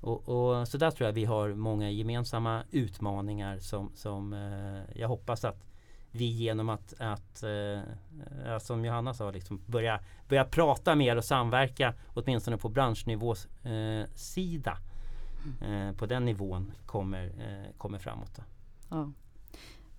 [0.00, 5.08] Och, och, så där tror jag vi har många gemensamma utmaningar som, som eh, jag
[5.08, 5.66] hoppas att
[6.10, 11.94] vi genom att, att eh, som Johanna sa, liksom börja, börja prata mer och samverka
[12.14, 14.78] åtminstone på branschnivå eh, sida.
[15.60, 18.40] Eh, på den nivån kommer, eh, kommer framåt.
[18.88, 19.12] Ja.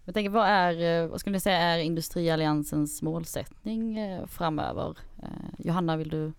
[0.05, 4.97] Jag tänker vad är, eh, vad skulle ni säga är Industrialliansens målsättning eh, framöver?
[5.23, 6.33] Eh, Johanna vill du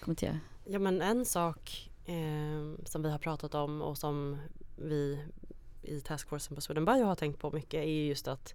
[0.00, 0.38] kommentera?
[0.64, 1.88] Ja men en sak
[2.84, 4.38] som vi har pratat om och som
[4.76, 5.18] vi
[5.82, 8.54] i taskforcen på Sweden Bio har tänkt på mycket är just att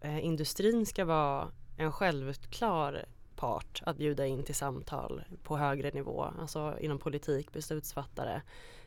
[0.00, 3.04] eh, industrin ska vara en självklar
[3.36, 8.42] part att bjuda in till samtal på högre nivå, alltså inom politik, beslutsfattare,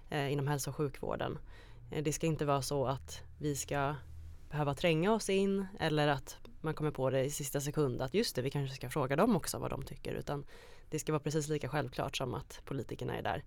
[0.10, 1.38] eh, inom hälso och sjukvården.
[1.92, 3.96] Eh, det ska inte vara så att vi ska
[4.52, 8.36] behöva tränga oss in eller att man kommer på det i sista sekund att just
[8.36, 10.46] det, vi kanske ska fråga dem också vad de tycker utan
[10.90, 13.44] det ska vara precis lika självklart som att politikerna är där.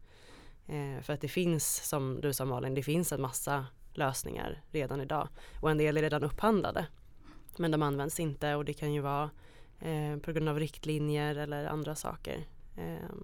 [0.66, 5.00] Eh, för att det finns, som du sa Malin, det finns en massa lösningar redan
[5.00, 5.28] idag.
[5.60, 6.86] Och en del är redan upphandlade.
[7.58, 9.30] Men de används inte och det kan ju vara
[9.80, 12.46] eh, på grund av riktlinjer eller andra saker.
[12.76, 13.14] Eh,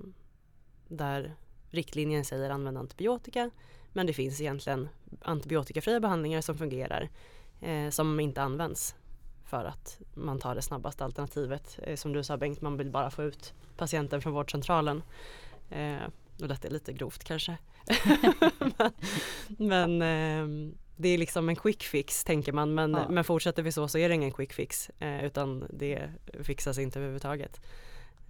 [0.89, 1.35] där
[1.71, 3.51] riktlinjen säger använda antibiotika
[3.93, 4.89] men det finns egentligen
[5.21, 7.11] antibiotikafria behandlingar som fungerar
[7.61, 8.95] eh, som inte används
[9.45, 11.79] för att man tar det snabbaste alternativet.
[11.83, 15.03] Eh, som du sa Bengt, man vill bara få ut patienten från vårdcentralen.
[15.71, 16.03] Eh,
[16.43, 17.59] och detta är lite grovt kanske.
[19.49, 23.09] men eh, det är liksom en quick fix tänker man men, ja.
[23.09, 26.11] men fortsätter vi så så är det ingen quick fix eh, utan det
[26.43, 27.61] fixas inte överhuvudtaget.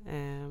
[0.07, 0.45] Eh,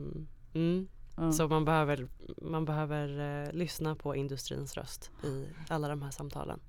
[0.53, 0.87] mm.
[1.17, 1.33] Mm.
[1.33, 2.07] Så man behöver,
[2.41, 6.59] man behöver eh, lyssna på industrins röst i alla de här samtalen.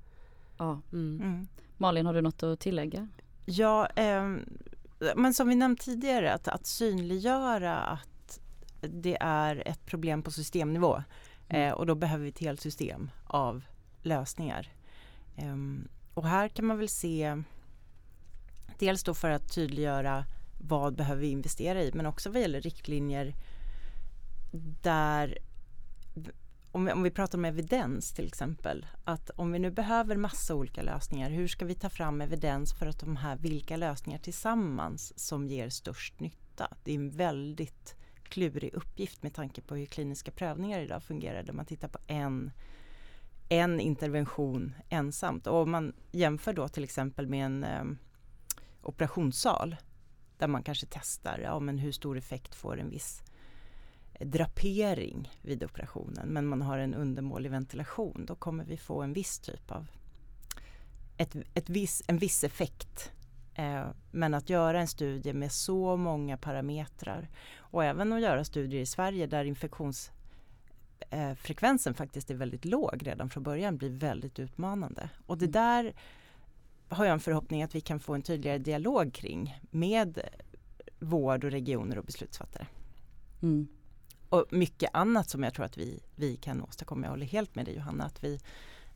[0.61, 0.81] Ja.
[0.93, 1.21] Mm.
[1.21, 1.49] mm.
[1.77, 3.09] Malin, har du något att tillägga?
[3.45, 4.45] Ja, ehm,
[5.17, 8.41] men som vi nämnt tidigare att, att synliggöra att
[8.81, 11.03] det är ett problem på systemnivå.
[11.49, 11.69] Mm.
[11.69, 13.63] Eh, och då behöver vi ett helt system av
[14.03, 14.69] lösningar.
[15.37, 17.43] Um, och här kan man väl se
[18.79, 20.25] dels då för att tydliggöra
[20.61, 23.35] vad behöver vi investera i men också vad gäller riktlinjer
[24.83, 25.39] där
[26.73, 30.55] om vi, om vi pratar om evidens till exempel att om vi nu behöver massa
[30.55, 35.19] olika lösningar hur ska vi ta fram evidens för att de här vilka lösningar tillsammans
[35.19, 36.69] som ger störst nytta?
[36.85, 41.53] Det är en väldigt klurig uppgift med tanke på hur kliniska prövningar idag fungerar där
[41.53, 42.51] man tittar på en,
[43.49, 45.47] en intervention ensamt.
[45.47, 47.85] Och om man jämför då till exempel med en eh,
[48.83, 49.77] operationssal
[50.39, 53.23] där man kanske testar ja, men hur stor effekt får en viss
[54.21, 59.39] drapering vid operationen men man har en undermålig ventilation då kommer vi få en viss
[59.39, 59.87] typ av
[61.17, 63.13] ett, ett viss, en viss effekt
[63.61, 68.81] Eh, men att göra en studie med så många parametrar och även att göra studier
[68.81, 75.09] i Sverige där infektionsfrekvensen faktiskt är väldigt låg redan från början blir väldigt utmanande.
[75.27, 75.53] Och det mm.
[75.53, 75.93] där
[76.89, 80.21] har jag en förhoppning att vi kan få en tydligare dialog kring med
[80.99, 82.67] vård och regioner och beslutsfattare.
[83.43, 83.69] Mm.
[84.31, 87.07] Och mycket annat som jag tror att vi, vi kan åstadkomma.
[87.07, 88.41] Jag håller helt med dig Johanna att vi,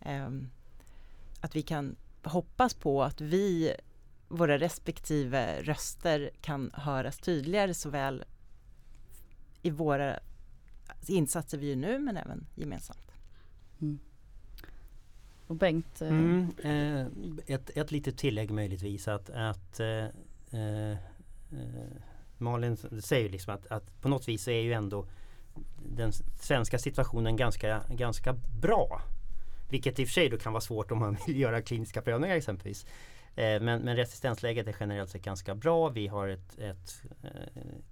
[0.01, 0.29] eh,
[1.41, 3.75] att vi kan hoppas på att vi
[4.29, 8.25] våra respektive röster kan höras tydligare såväl
[9.63, 10.19] i våra
[11.07, 13.13] insatser vi gör nu men även gemensamt.
[13.81, 13.99] Mm.
[15.47, 16.03] Och Bengt?
[16.03, 16.09] Eh...
[16.09, 17.07] Mm, eh,
[17.47, 20.05] ett, ett litet tillägg möjligtvis att, att eh,
[20.61, 20.97] eh
[22.39, 25.07] Malin säger liksom att, att på något vis så är ju ändå
[25.77, 29.03] den svenska situationen ganska, ganska bra.
[29.69, 32.37] Vilket i och för sig då kan vara svårt om man vill göra kliniska prövningar
[32.37, 32.87] exempelvis.
[33.37, 35.89] Eh, men, men resistensläget är generellt sett ganska bra.
[35.89, 37.31] Vi har ett, ett eh,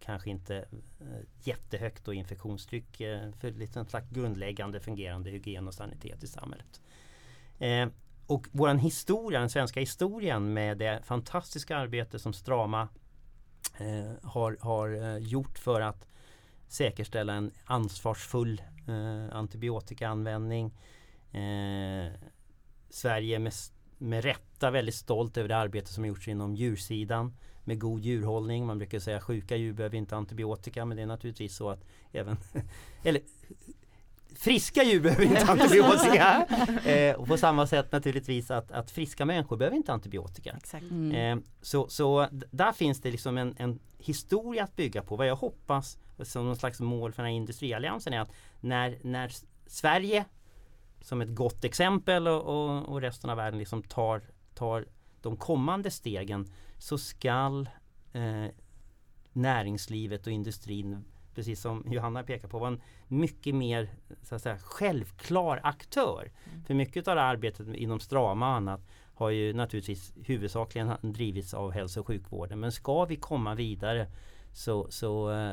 [0.00, 0.56] kanske inte
[1.00, 1.06] eh,
[1.42, 6.80] jättehögt infektionstryck eh, för lite slags grundläggande fungerande hygien och sanitet i samhället.
[7.58, 7.88] Eh,
[8.26, 12.88] och våran historia, den svenska historien med det fantastiska arbete som Strama
[14.22, 16.06] har, har gjort för att
[16.72, 20.66] säkerställa en ansvarsfull eh, antibiotikaanvändning.
[21.32, 22.12] Eh,
[22.90, 23.52] Sverige med,
[23.98, 28.66] med rätta väldigt stolt över det arbete som gjorts inom djursidan med god djurhållning.
[28.66, 31.84] Man brukar säga att sjuka djur behöver inte antibiotika men det är naturligtvis så att
[32.12, 32.36] även
[33.02, 33.22] eller
[34.34, 36.46] Friska djur behöver inte antibiotika.
[36.86, 40.58] Eh, och på samma sätt naturligtvis att, att friska människor behöver inte antibiotika.
[40.90, 41.12] Mm.
[41.12, 45.16] Eh, så, så där finns det liksom en, en, historia att bygga på.
[45.16, 49.32] Vad jag hoppas som någon slags mål för den här industrialliansen är att när, när
[49.66, 50.24] Sverige
[51.00, 54.22] som ett gott exempel och, och, och resten av världen liksom tar,
[54.54, 54.86] tar
[55.22, 57.68] de kommande stegen så skall
[58.12, 58.46] eh,
[59.32, 63.88] näringslivet och industrin precis som Johanna pekar på, vara en mycket mer
[64.22, 66.32] så att säga, självklar aktör.
[66.44, 66.64] Mm.
[66.64, 68.80] För mycket av det arbetet inom Strama och annat
[69.14, 72.60] har ju naturligtvis huvudsakligen drivits av hälso och sjukvården.
[72.60, 74.06] Men ska vi komma vidare
[74.52, 75.52] så, så, eh,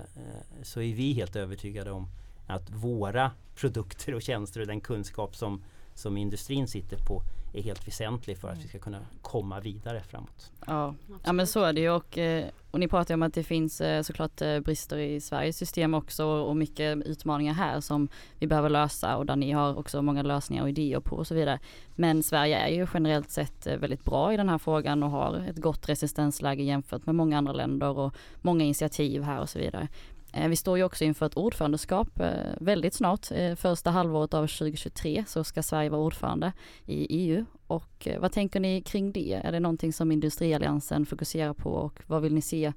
[0.63, 2.07] så är vi helt övertygade om
[2.47, 7.21] att våra produkter och tjänster och den kunskap som, som industrin sitter på
[7.53, 10.51] är helt väsentlig för att vi ska kunna komma vidare framåt.
[10.67, 13.43] Ja, ja men så är det ju och, eh, och ni pratar om att det
[13.43, 18.09] finns eh, såklart eh, brister i Sveriges system också och mycket utmaningar här som
[18.39, 21.35] vi behöver lösa och där ni har också många lösningar och idéer på och så
[21.35, 21.59] vidare.
[21.95, 25.57] Men Sverige är ju generellt sett väldigt bra i den här frågan och har ett
[25.57, 29.87] gott resistensläge jämfört med många andra länder och många initiativ här och så vidare.
[30.33, 33.31] Eh, vi står ju också inför ett ordförandeskap eh, väldigt snart.
[33.31, 36.53] Eh, första halvåret av 2023 så ska Sverige vara ordförande
[36.85, 37.45] i EU.
[37.67, 39.33] Och vad tänker ni kring det?
[39.33, 42.73] Är det någonting som Industrialliansen fokuserar på och vad vill ni se?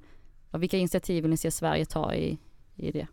[0.51, 2.39] Vilka initiativ vill ni se Sverige ta i,
[2.77, 3.07] i det?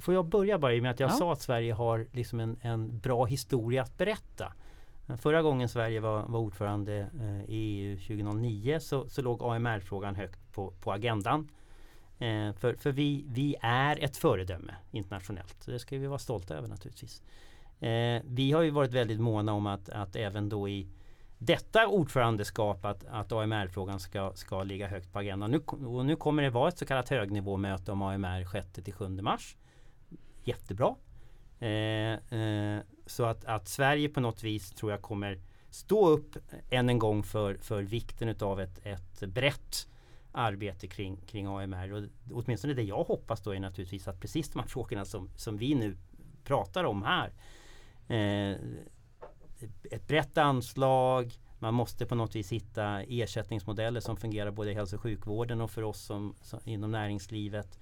[0.00, 1.14] Får jag börja bara med att jag ja.
[1.14, 4.52] sa att Sverige har liksom en, en bra historia att berätta.
[5.18, 7.10] Förra gången Sverige var, var ordförande
[7.48, 11.48] i EU 2009 så, så låg AMR-frågan högt på, på agendan.
[12.20, 15.66] Eh, för för vi, vi är ett föredöme internationellt.
[15.66, 17.22] Det ska vi vara stolta över naturligtvis.
[17.80, 20.86] Eh, vi har ju varit väldigt måna om att, att även då i
[21.38, 25.50] detta ordförandeskap att, att AMR-frågan ska, ska ligga högt på agendan.
[25.50, 29.56] Nu, och nu kommer det vara ett så kallat högnivåmöte om AMR 6-7 mars.
[30.44, 30.94] Jättebra.
[31.58, 36.36] Eh, eh, så att, att Sverige på något vis tror jag kommer stå upp
[36.70, 39.86] än en gång för, för vikten utav ett, ett brett
[40.32, 41.92] arbete kring, kring AMR.
[41.92, 45.56] Och åtminstone det jag hoppas då är naturligtvis att precis de här frågorna som, som
[45.56, 45.96] vi nu
[46.44, 47.32] pratar om här.
[48.08, 48.56] Eh,
[49.90, 54.96] ett brett anslag, man måste på något vis hitta ersättningsmodeller som fungerar både i hälso
[54.96, 57.78] och sjukvården och för oss som, som inom näringslivet.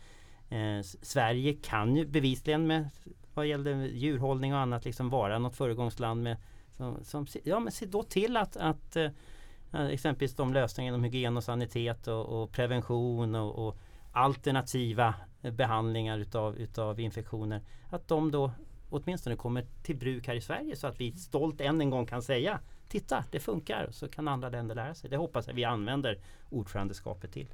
[0.49, 2.91] Eh, Sverige kan ju bevisligen med
[3.35, 6.37] vad gäller djurhållning och annat liksom vara något föregångsland med
[6.79, 9.11] som, som, ja men se då till att, att eh,
[9.72, 13.78] Eh, exempelvis de lösningar inom hygien och sanitet och, och prevention och, och,
[14.12, 17.61] alternativa behandlingar utav, utav infektioner.
[17.90, 18.52] Att de då
[18.90, 22.22] åtminstone kommer till bruk här i Sverige så att vi stolt än en gång kan
[22.22, 25.11] säga Titta, det funkar så kan andra länder lära sig.
[25.11, 26.18] Det hoppas jag vi använder
[26.50, 27.48] ordförandeskapet till.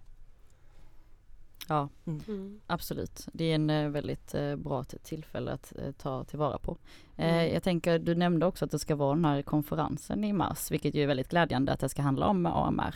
[1.68, 2.20] Ja, mm.
[2.28, 2.60] mm.
[2.66, 3.28] absolut.
[3.32, 6.76] Det är en eh, väldigt eh, bra tillfälle att eh, ta tillvara på.
[7.16, 7.52] Mm.
[7.54, 10.94] Jag tänker, du nämnde också att det ska vara den här konferensen i mars, vilket
[10.94, 12.94] ju är väldigt glädjande att det ska handla om AMR.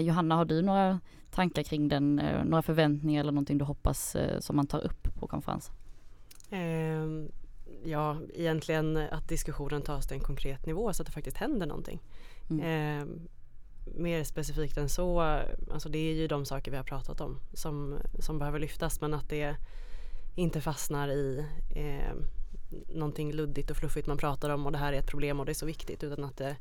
[0.00, 4.66] Johanna, har du några tankar kring den, några förväntningar eller någonting du hoppas som man
[4.66, 5.74] tar upp på konferensen?
[6.50, 7.28] Um,
[7.84, 12.00] ja, egentligen att diskussionen tas till en konkret nivå så att det faktiskt händer någonting.
[12.50, 13.02] Mm.
[13.02, 13.28] Um,
[13.84, 17.98] mer specifikt än så, alltså det är ju de saker vi har pratat om som,
[18.18, 19.56] som behöver lyftas men att det
[20.34, 22.14] inte fastnar i eh,
[22.88, 25.52] någonting luddigt och fluffigt man pratar om och det här är ett problem och det
[25.52, 26.56] är så viktigt utan att det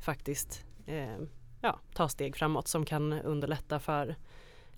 [0.00, 1.18] faktiskt eh,
[1.60, 4.16] ja, tar steg framåt som kan underlätta för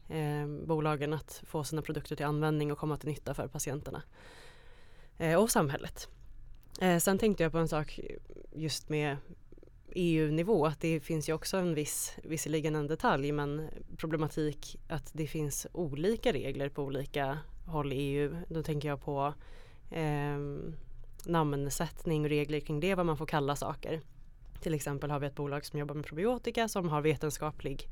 [0.08, 4.02] eh, bolagen att få sina produkter till användning och komma till nytta för patienterna
[5.18, 6.08] eh, och samhället.
[6.80, 8.00] Eh, sen tänkte jag på en sak
[8.52, 9.16] just med
[9.94, 15.26] EU-nivå att det finns ju också en viss, visserligen en detalj, men problematik att det
[15.26, 18.36] finns olika regler på olika håll i EU.
[18.48, 19.34] Då tänker jag på
[19.90, 20.38] eh,
[21.26, 24.00] namnsättning och regler kring det, vad man får kalla saker.
[24.60, 27.88] Till exempel har vi ett bolag som jobbar med probiotika som har vetenskaplig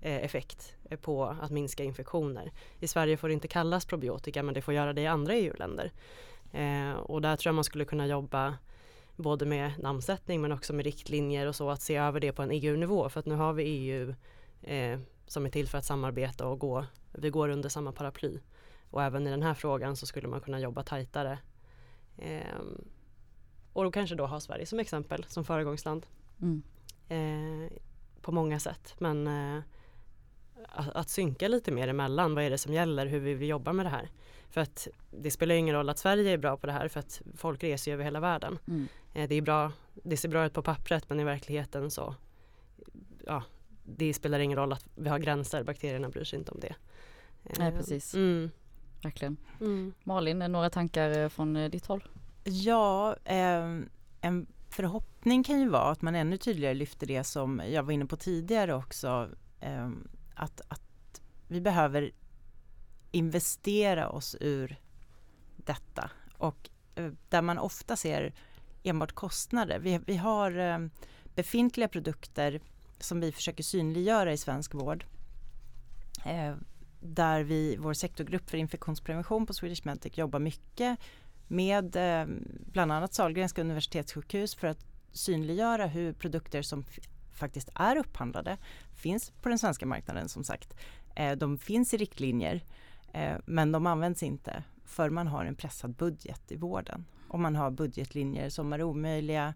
[0.00, 2.52] eh, effekt eh, på att minska infektioner.
[2.80, 5.92] I Sverige får det inte kallas probiotika men det får göra det i andra EU-länder.
[6.52, 8.54] Eh, och där tror jag man skulle kunna jobba
[9.16, 12.50] både med namnsättning men också med riktlinjer och så att se över det på en
[12.50, 14.14] EU-nivå för att nu har vi EU
[14.62, 18.38] eh, som är till för att samarbeta och gå, vi går under samma paraply.
[18.90, 21.38] Och även i den här frågan så skulle man kunna jobba tajtare.
[22.18, 22.60] Eh,
[23.72, 26.06] och då kanske då ha Sverige som exempel som föregångsland.
[26.42, 26.62] Mm.
[27.08, 27.72] eh,
[28.20, 28.94] på många sätt.
[28.98, 29.62] Men eh,
[30.68, 33.72] att, att synka lite mer emellan, vad är det som gäller, hur vi vill jobba
[33.72, 34.10] med det här.
[34.54, 37.22] För att det spelar ingen roll att Sverige är bra på det här för att
[37.36, 38.58] folk reser över hela världen.
[38.68, 38.88] Mm.
[39.14, 42.14] Eh, det, är bra, det ser bra ut på pappret men i verkligheten så
[43.26, 43.42] ja,
[43.84, 46.74] det spelar ingen roll att vi har gränser, bakterierna bryr sig inte om det.
[47.58, 48.14] Nej, Eh, precis.
[48.14, 48.50] Mm,
[49.02, 49.36] Verkligen.
[49.60, 49.94] mm.
[50.04, 52.04] Malin, några tankar eh, från ditt håll?
[52.44, 53.80] Ja, eh,
[54.20, 58.06] en förhoppning kan ju vara att man ännu tydligare lyfter det som jag var inne
[58.06, 59.28] på tidigare också.
[59.60, 59.90] Eh,
[60.34, 62.10] att, att vi behöver
[63.14, 64.76] investera oss ur
[65.56, 66.10] detta.
[66.38, 68.32] Och eh, där man ofta ser
[68.82, 69.78] enbart kostnader.
[69.78, 70.78] Vi, vi har eh,
[71.34, 72.60] befintliga produkter
[72.98, 75.04] som vi försöker synliggöra i svensk vård.
[76.24, 76.54] Eh,
[77.00, 80.98] där vi, vår sektorgrupp för infektionsprevention på Swedish Medtech jobbar mycket
[81.48, 81.96] med
[82.72, 86.84] bland annat Sahlgrenska universitetssjukhus för att synliggöra hur produkter som
[87.32, 88.56] faktiskt är upphandlade
[88.94, 90.74] finns på den svenska marknaden som sagt.
[91.36, 92.64] De finns i riktlinjer
[93.14, 97.04] Eh, men de används inte för man har en pressad budget i vården.
[97.28, 99.54] Och man har budgetlinjer som är omöjliga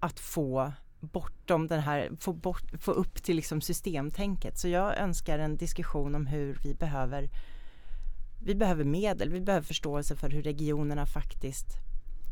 [0.00, 4.58] att få bortom den här, få, bort, få upp till liksom systemtänket.
[4.58, 7.28] Så jag önskar en diskussion om hur vi behöver
[8.44, 11.66] vi behöver medel, vi behöver förståelse för hur regionerna faktiskt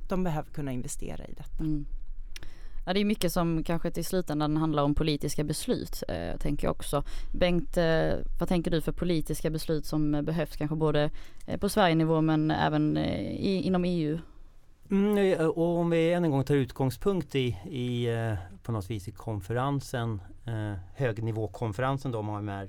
[0.09, 1.65] de behöver kunna investera i detta.
[1.65, 1.87] Mm.
[2.87, 6.73] Ja, det är mycket som kanske till slutändan handlar om politiska beslut, eh, tänker jag
[6.73, 7.05] också.
[7.33, 11.11] Bengt, eh, vad tänker du för politiska beslut som behövs kanske både
[11.47, 14.19] eh, på Sverigenivå men även eh, i, inom EU?
[14.91, 19.09] Mm, och om vi än en gång tar utgångspunkt i, i eh, på något vis
[19.09, 22.69] i konferensen, eh, högnivåkonferensen då om AMR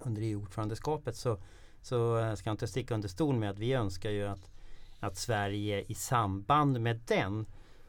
[0.00, 1.38] under EU-ordförandeskapet så,
[1.82, 4.50] så eh, ska jag inte sticka under stol med att vi önskar ju att,
[5.00, 7.46] att Sverige i samband med den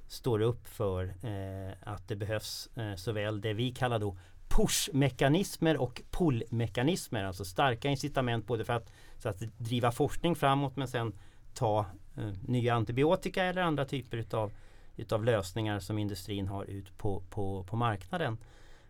[0.07, 6.01] står upp för eh, att det behövs eh, såväl det vi kallar då push-mekanismer och
[6.11, 7.23] pull-mekanismer.
[7.23, 11.13] Alltså starka incitament både för att, så att driva forskning framåt men sen
[11.53, 11.85] ta
[12.17, 14.51] eh, nya antibiotika eller andra typer utav,
[14.95, 18.37] utav lösningar som industrin har ut på, på, på marknaden.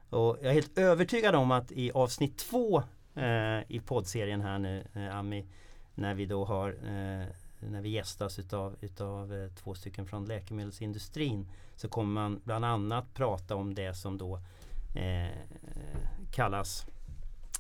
[0.10, 2.84] Och jag är helt övertygad om att i avsnitt två
[3.16, 5.46] eh, i poddserien här nu, eh, Ami,
[5.96, 7.28] när vi då har eh,
[7.70, 13.14] när vi gästas utav, utav eh, två stycken från läkemedelsindustrin så kommer man bland annat
[13.14, 14.40] prata om det som då
[14.96, 15.38] eh,
[16.32, 16.86] kallas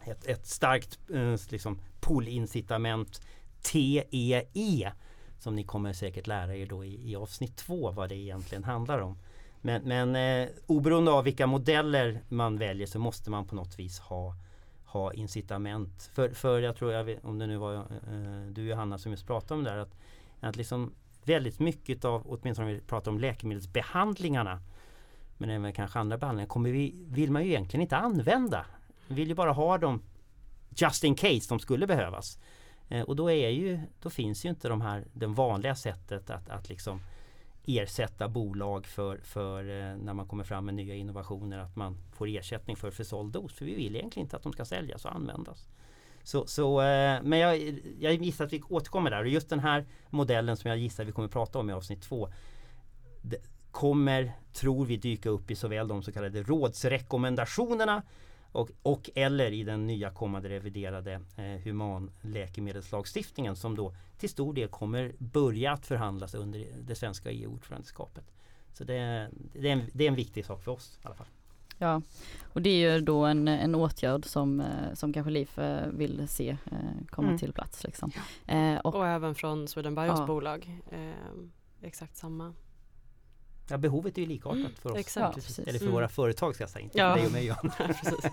[0.05, 3.21] ett, ett starkt eh, liksom pull-incitament
[3.61, 4.93] TEE
[5.39, 8.99] som ni kommer säkert lära er då i, i avsnitt två vad det egentligen handlar
[8.99, 9.17] om.
[9.61, 13.99] Men, men eh, oberoende av vilka modeller man väljer så måste man på något vis
[13.99, 14.35] ha,
[14.99, 16.09] ha incitament.
[16.13, 19.27] För, för jag tror, jag vet, om det nu var eh, du Johanna som just
[19.27, 19.95] pratade om det där, att,
[20.39, 20.93] att liksom
[21.23, 24.59] väldigt mycket av, åtminstone om vi pratar om läkemedelsbehandlingarna
[25.37, 28.65] men även kanske andra behandlingar, kommer vi, vill man ju egentligen inte använda.
[29.07, 30.01] Vi vill ju bara ha dem
[30.69, 32.39] just in case de skulle behövas.
[32.89, 36.49] Eh, och då, är ju, då finns ju inte de här, det vanliga sättet att,
[36.49, 36.99] att liksom
[37.67, 42.27] ersätta bolag för, för eh, när man kommer fram med nya innovationer att man får
[42.27, 43.53] ersättning för försåld dos.
[43.53, 45.67] För vi vill egentligen inte att de ska säljas och användas.
[46.23, 49.85] Så, så, eh, men jag, jag gissar att vi återkommer där och just den här
[50.09, 52.29] modellen som jag gissar vi kommer prata om i avsnitt två
[53.75, 58.03] kommer, tror vi, dyka upp i såväl de så kallade rådsrekommendationerna
[58.55, 64.67] och, och eller i den nya kommande reviderade eh, humanläkemedelslagstiftningen som då till stor del
[64.67, 68.31] kommer börja att förhandlas under det svenska EU-ordförandeskapet.
[68.73, 71.27] Så det, det, är en, det är en viktig sak för oss i alla fall.
[71.77, 72.01] Ja,
[72.53, 76.27] och det är ju då en, en åtgärd som, eh, som kanske LIF eh, vill
[76.27, 76.77] se eh,
[77.09, 77.39] komma Mm.
[77.39, 77.83] till plats.
[77.83, 78.11] Liksom.
[78.47, 80.25] Eh, och, Och även från Sweden Bios Ja.
[80.25, 80.81] bolag.
[80.91, 81.09] Eh,
[81.81, 82.53] exakt samma.
[83.67, 84.97] Ja, behovet är ju likartat för oss.
[84.97, 85.23] exakt.
[85.37, 85.59] Ja, precis.
[85.59, 85.93] Eller för Mm.
[85.93, 87.15] våra företag ska jag säga, inte Ja.
[87.15, 87.55] dig och mig.
[87.77, 88.31] Precis.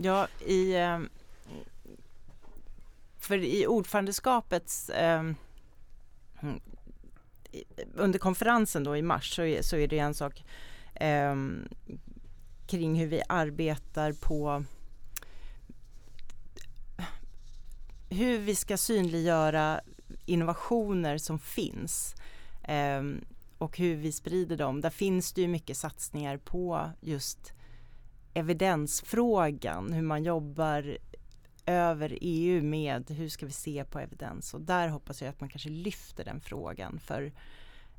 [0.00, 0.98] Ja, i, eh,
[3.18, 5.20] för i ordförandeskapets eh,
[6.40, 6.60] mm,
[7.52, 7.64] i-
[7.94, 10.44] under konferensen då i mars så är, så är det en sak
[10.94, 11.34] eh,
[12.66, 14.64] kring hur vi arbetar på
[18.10, 19.80] hur vi ska synliggöra
[20.26, 22.14] innovationer som finns
[22.62, 23.02] eh,
[23.58, 24.80] och hur vi sprider dem.
[24.80, 27.52] Där finns det ju mycket satsningar på just
[28.34, 30.98] evidensfrågan, hur man jobbar
[31.66, 35.48] över EU med hur ska vi se på evidens och där hoppas jag att man
[35.48, 37.32] kanske lyfter den frågan för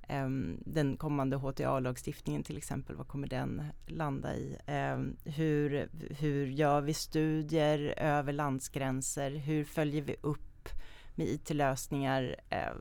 [0.10, 4.58] um, den kommande HTA-lagstiftningen till exempel, vad kommer den landa i?
[4.68, 5.90] Um, hur,
[6.20, 9.32] hur gör vi studier över landsgränser?
[9.32, 10.70] Hur följer vi upp
[11.16, 12.36] med IT-lösningar?
[12.50, 12.74] Eh,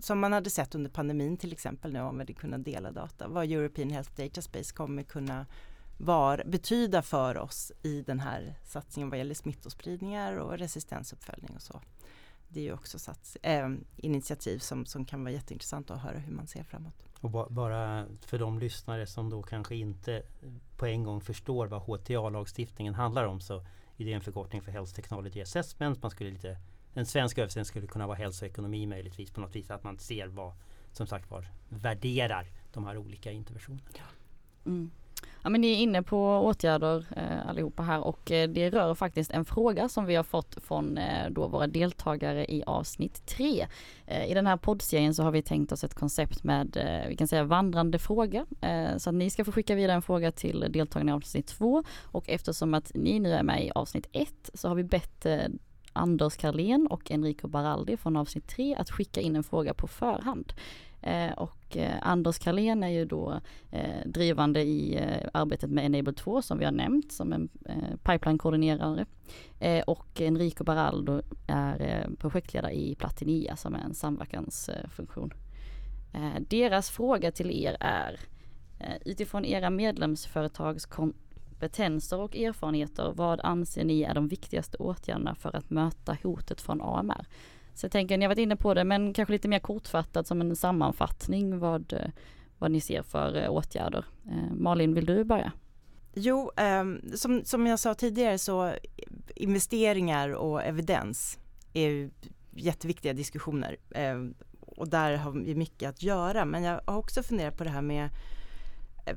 [0.00, 3.28] som man hade sett under pandemin till exempel nu om vi hade kunnat dela data.
[3.28, 5.46] Vad European Health Data Space kommer kunna
[5.98, 11.80] var, betyda för oss i den här satsningen vad gäller smittospridningar och resistensuppföljning och så.
[12.48, 16.32] Det är ju också sats, eh, initiativ som, som kan vara jätteintressant att höra hur
[16.32, 16.94] man ser framåt.
[17.20, 20.22] Och bara för de lyssnare som då kanske inte
[20.76, 23.64] på en gång förstår vad HTA-lagstiftningen handlar om så
[23.96, 26.02] är det en förkortning för Health Technology Assessment.
[26.02, 26.56] Man skulle lite,
[26.94, 29.70] en svensk översättning skulle kunna vara hälsoekonomi möjligtvis på något vis.
[29.70, 30.52] Att man ser vad,
[30.92, 33.82] som sagt var, värderar de här olika interventionerna.
[34.66, 34.90] Mm.
[35.42, 39.30] Ja men ni är inne på åtgärder eh, allihopa här och eh, det rör faktiskt
[39.30, 43.66] en fråga som vi har fått från eh, då våra deltagare i avsnitt 3.
[44.06, 47.16] Eh, I den här poddserien så har vi tänkt oss ett koncept med, eh, vi
[47.16, 48.46] kan säga vandrande fråga.
[48.60, 51.84] Eh, så att ni ska få skicka vidare en fråga till deltagarna i avsnitt 2
[52.02, 55.26] och eftersom att ni nu är med i avsnitt 1 så har vi bett
[55.92, 60.52] Anders Karlén och Enrico Baraldi från avsnitt 3 att skicka in en fråga på förhand.
[61.02, 63.40] Eh, och eh, Anders Karlén är ju då
[63.70, 67.96] eh, drivande i eh, arbetet med Enable 2 som vi har nämnt som en eh,
[68.02, 69.06] pipeline-koordinerare.
[69.60, 75.32] Eh, och Enrico Baraldo är projektledare i Platinia som är en samverkansfunktion.
[76.48, 78.20] deras fråga till er är
[79.04, 80.86] utifrån era medlemsföretags
[81.62, 86.80] kompetenser och erfarenheter, vad anser ni är de viktigaste åtgärderna för att möta hotet från
[86.82, 87.26] AMR?
[87.74, 90.40] Så jag tänker, ni har varit inne på det, men kanske lite mer kortfattat som
[90.40, 92.10] en sammanfattning vad, eh,
[92.58, 94.04] vad ni ser för eh, åtgärder.
[94.26, 95.52] Eh, Malin, vill du börja?
[96.14, 98.72] Jo, ehm, som, som jag sa tidigare så
[99.36, 101.38] investeringar och evidens
[101.74, 102.10] är
[102.50, 106.44] jätteviktiga diskussioner ehm, och där har vi mycket att göra.
[106.44, 108.08] Men jag har också funderat på det här med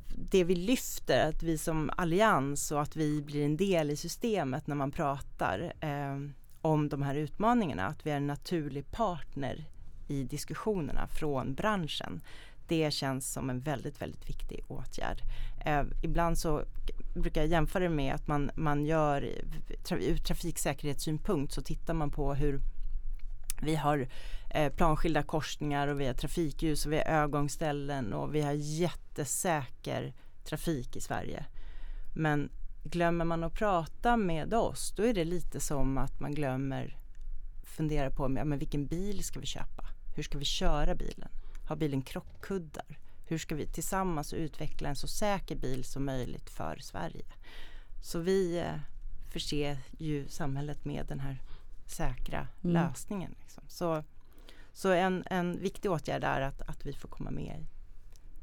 [0.10, 4.68] det vi lyfter, att vi som allians och att vi blir en del i systemet
[4.68, 5.74] när man pratar.
[5.80, 6.18] Eh,
[6.62, 9.66] om de här utmaningarna, att vi är en naturlig partner
[10.08, 12.22] i diskussionerna från branschen.
[12.68, 15.22] Det känns som en väldigt, väldigt viktig åtgärd.
[15.66, 16.64] Eh, ibland så
[17.16, 19.22] brukar jag jämföra det med att man, man gör
[19.92, 22.60] ur trafiksäkerhetssynpunkt så tittar man på hur
[23.62, 24.08] vi har
[24.50, 30.14] eh, planskilda korsningar och vi har trafikljus och vi har övergångsställen och vi har jättesäker
[30.44, 31.46] trafik i Sverige.
[32.16, 32.50] Men
[32.84, 36.98] glömmer man att prata med oss då är det lite som att man glömmer
[37.64, 39.86] fundera på ja, men vilken bil ska vi köpa?
[40.16, 41.30] Hur ska vi köra bilen?
[41.68, 43.00] Har bilen krockkuddar?
[43.28, 47.26] Hur ska vi tillsammans utveckla en så säker bil som möjligt för Sverige?
[48.04, 48.80] Så vi eh,
[49.32, 51.42] förser ju samhället med den här
[51.86, 52.74] säkra mm.
[52.74, 53.36] lösningen.
[53.40, 53.64] Liksom.
[53.68, 54.04] Så,
[54.74, 57.66] så en, en viktig åtgärd är att, att vi får komma med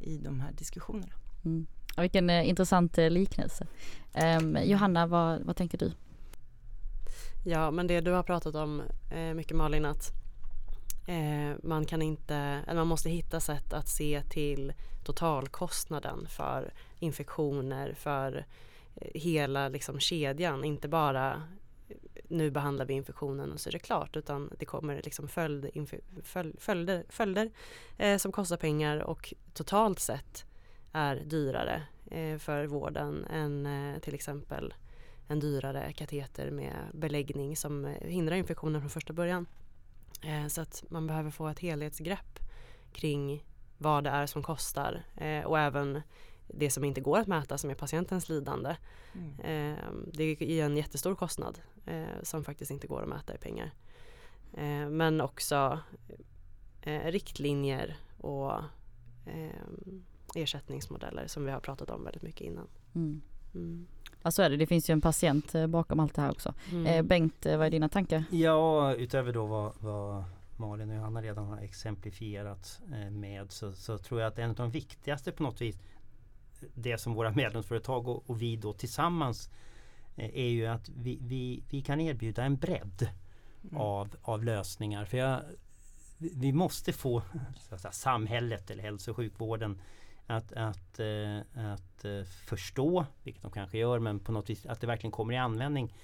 [0.00, 1.12] i, i de här diskussionerna.
[1.44, 1.66] Mm.
[1.96, 3.66] Vilken eh, intressant eh, liknelse.
[4.40, 5.92] Um, Johanna, vad, vad tänker du?
[7.44, 10.10] Ja, men det du har pratat om eh, mycket Malin att
[11.06, 14.72] eh, man kan inte, eller man måste hitta sätt att se till
[15.04, 18.46] totalkostnaden för infektioner, för
[18.94, 21.42] eh, hela liksom, kedjan, inte bara
[22.32, 25.88] nu behandlar vi infektionen och så är det klart utan det kommer liksom följd,
[26.58, 27.50] följder, följder
[27.98, 30.44] eh, som kostar pengar och totalt sett
[30.92, 34.74] är dyrare eh, för vården än eh, till exempel
[35.28, 39.46] en dyrare kateter med beläggning som eh, hindrar infektionen från första början.
[40.22, 42.38] Eh, så att man behöver få ett helhetsgrepp
[42.92, 43.44] kring
[43.78, 46.02] vad det är som kostar eh, och även
[46.52, 48.76] det som inte går att mäta som är patientens lidande.
[49.14, 50.06] Mm.
[50.12, 51.58] Det är en jättestor kostnad
[52.22, 53.74] som faktiskt inte går att mäta i pengar.
[54.90, 55.78] Men också
[56.82, 58.52] riktlinjer och
[60.34, 62.68] ersättningsmodeller som vi har pratat om väldigt mycket innan.
[62.94, 63.22] Mm.
[63.54, 63.86] Mm.
[64.22, 66.54] Ja så är det, det finns ju en patient eh, bakom allt det här också.
[66.70, 66.86] Mm.
[66.86, 68.24] Eh, Bengt, eh, vad är dina tankar?
[68.30, 70.24] Ja, utöver då vad, vad
[70.56, 74.56] Malin och Johanna redan har exemplifierat eh, med så, så, tror jag att en av
[74.56, 75.78] de viktigaste på något vis
[76.74, 79.50] det som våra medlemsföretag och, och vi då tillsammans
[80.16, 83.08] eh, är ju att vi, vi, vi kan erbjuda en bredd
[83.64, 83.76] mm.
[83.76, 85.04] av, av lösningar.
[85.04, 85.40] För jag,
[86.18, 87.22] vi måste få
[87.68, 89.80] säga, samhället eller hälso och sjukvården
[90.26, 94.80] att, att, eh, att eh, förstå, vilket de kanske gör, men på något vis att
[94.80, 95.94] det verkligen kommer i användning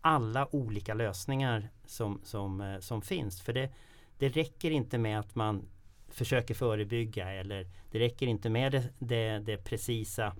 [0.00, 3.40] alla olika lösningar som, som, som finns.
[3.40, 3.70] För det,
[4.18, 5.68] det räcker inte med att man
[6.08, 10.36] försöker förebygga eller det räcker inte med det, det, det precisa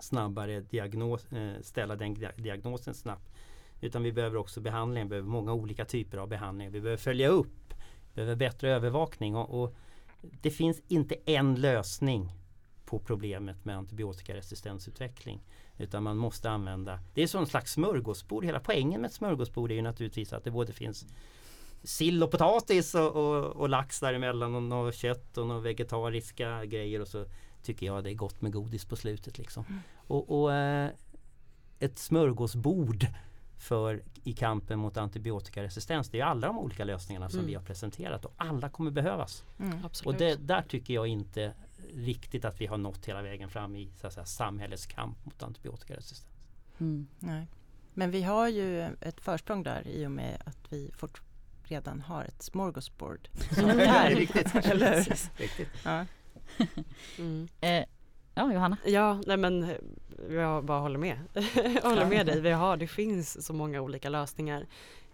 [0.00, 3.32] snabbare diagnos, eh, ställa den diagnosen snabbt.
[3.80, 6.70] Utan vi behöver också behandling, vi behöver många olika typer av behandling.
[6.70, 7.74] Vi behöver följa upp,
[8.08, 9.74] vi behöver bättre övervakning och, och
[10.20, 12.32] det finns inte en lösning
[12.84, 15.40] på problemet med antibiotikaresistensutveckling.
[15.78, 18.44] Utan man måste använda, det är som en slags smörgåsbord.
[18.44, 21.06] Hela poängen med ett smörgåsbord är ju naturligtvis att det både finns
[21.84, 27.00] sill och potatis och, och, och lax däremellan och något kött och några vegetariska grejer
[27.00, 27.24] och så
[27.62, 29.64] tycker jag det är gott med godis på slutet liksom.
[29.68, 29.80] Mm.
[29.96, 30.90] Och, och eh,
[31.78, 33.06] ett smörgåsbord
[33.58, 36.10] för i kampen mot antibiotikaresistens.
[36.10, 37.48] Det är alla de olika lösningarna som Mm.
[37.48, 39.44] vi har presenterat och alla kommer behövas.
[39.58, 39.78] Mm.
[40.04, 41.54] Och det, där tycker jag inte
[41.94, 45.42] riktigt att vi har nått hela vägen fram i så att säga, samhällets kamp mot
[45.42, 46.26] antibiotikaresistens.
[46.78, 47.06] Mm.
[47.18, 47.46] Nej.
[47.94, 51.22] Men vi har ju ett försprång där i och med att vi fort
[51.72, 53.28] redan har ett smorgasbord.
[54.08, 54.54] riktigt.
[54.54, 54.96] Eller
[55.36, 55.68] riktigt.
[55.84, 56.04] Ja.
[57.18, 57.48] Mm.
[57.60, 57.84] Eh,
[58.34, 58.76] ja, Johanna.
[58.84, 59.76] Ja, nej men eh,
[60.30, 61.18] jag bara håller med.
[61.54, 62.40] jag håller med dig.
[62.40, 64.66] Vi har, det finns så många olika lösningar.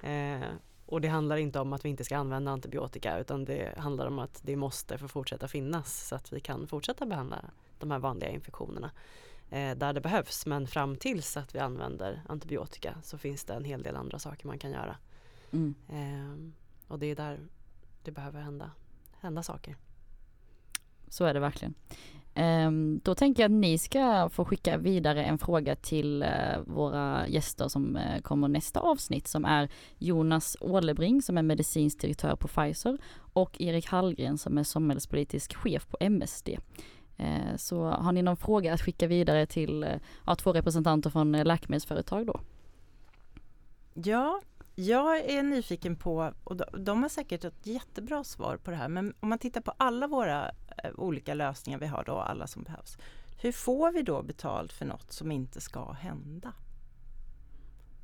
[0.02, 0.48] Eh,
[0.86, 4.18] och det handlar inte om att vi inte ska använda antibiotika utan det handlar om
[4.18, 7.44] att det måste få fortsätta finnas så att vi kan fortsätta behandla
[7.78, 8.90] de här vanliga infektionerna
[9.50, 10.46] eh, där det behövs.
[10.46, 14.46] Men fram tills att vi använder antibiotika så finns det en hel del andra saker
[14.46, 14.96] man kan göra.
[15.52, 15.74] Mm.
[15.88, 16.52] Eh,
[16.88, 17.38] och det är där
[18.02, 18.70] det behöver hända,
[19.20, 19.76] hända saker.
[21.08, 21.74] Så är det verkligen.
[22.34, 27.28] Ehm, då tänker jag att ni ska få skicka vidare en fråga till eh, våra
[27.28, 29.68] gäster som eh, kommer nästa avsnitt som är
[29.98, 32.98] Jonas Ålebring som är medicinsk direktör på Pfizer
[33.32, 36.48] och Erik Hallgren som är samhällspolitisk chef på MSD.
[37.16, 39.90] Eh, så har ni någon fråga att skicka vidare till eh,
[40.26, 42.40] ja, två representanter från läkemedelsföretag då?
[43.94, 44.40] Ja,
[44.80, 49.14] jag är nyfiken på, och de, har säkert ett jättebra svar på det här, men
[49.20, 52.98] om man tittar på alla våra eh, olika lösningar vi har då, alla som behövs.
[53.40, 56.52] Hur får vi då betalt för något som inte ska hända?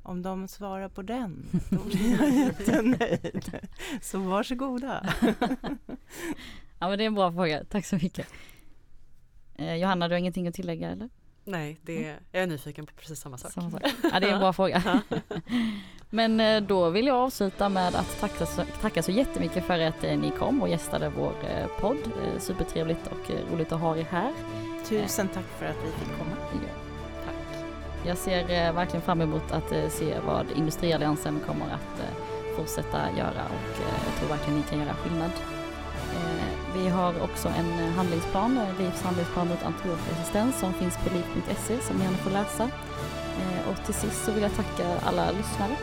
[0.03, 3.59] Om de svarar på den, då blir jag jättenöjd.
[4.01, 5.13] Så varsågoda.
[6.79, 8.27] Ja men det är en bra fråga, tack så mycket.
[9.55, 11.09] Eh, Johanna, du har ingenting att tillägga eller?
[11.43, 13.51] Nej, det, jag är nyfiken på precis samma sak.
[13.51, 13.81] Samma sak.
[14.13, 15.01] Ja, det är en bra fråga.
[16.09, 20.03] Men eh, då vill jag avsluta med att tacka så, tacka så jättemycket för att
[20.03, 21.97] eh, ni kom och gästade vår eh, podd.
[22.39, 24.31] Supertrevligt och roligt att ha er här.
[24.85, 26.35] Tusen tack för att vi fick komma.
[26.53, 26.73] Ja.
[27.25, 27.65] Tack.
[28.05, 32.01] Jag ser verkligen fram emot att se vad Industrialliansen kommer att
[32.55, 35.31] fortsätta göra och jag tror verkligen ni kan göra skillnad.
[36.75, 42.03] Vi har också en handlingsplan, Livs handlingsplan mot antibiotikaresistens som finns på liv.se som ni
[42.03, 42.69] gärna får läsa.
[43.69, 45.75] Och till sist så vill jag tacka alla lyssnare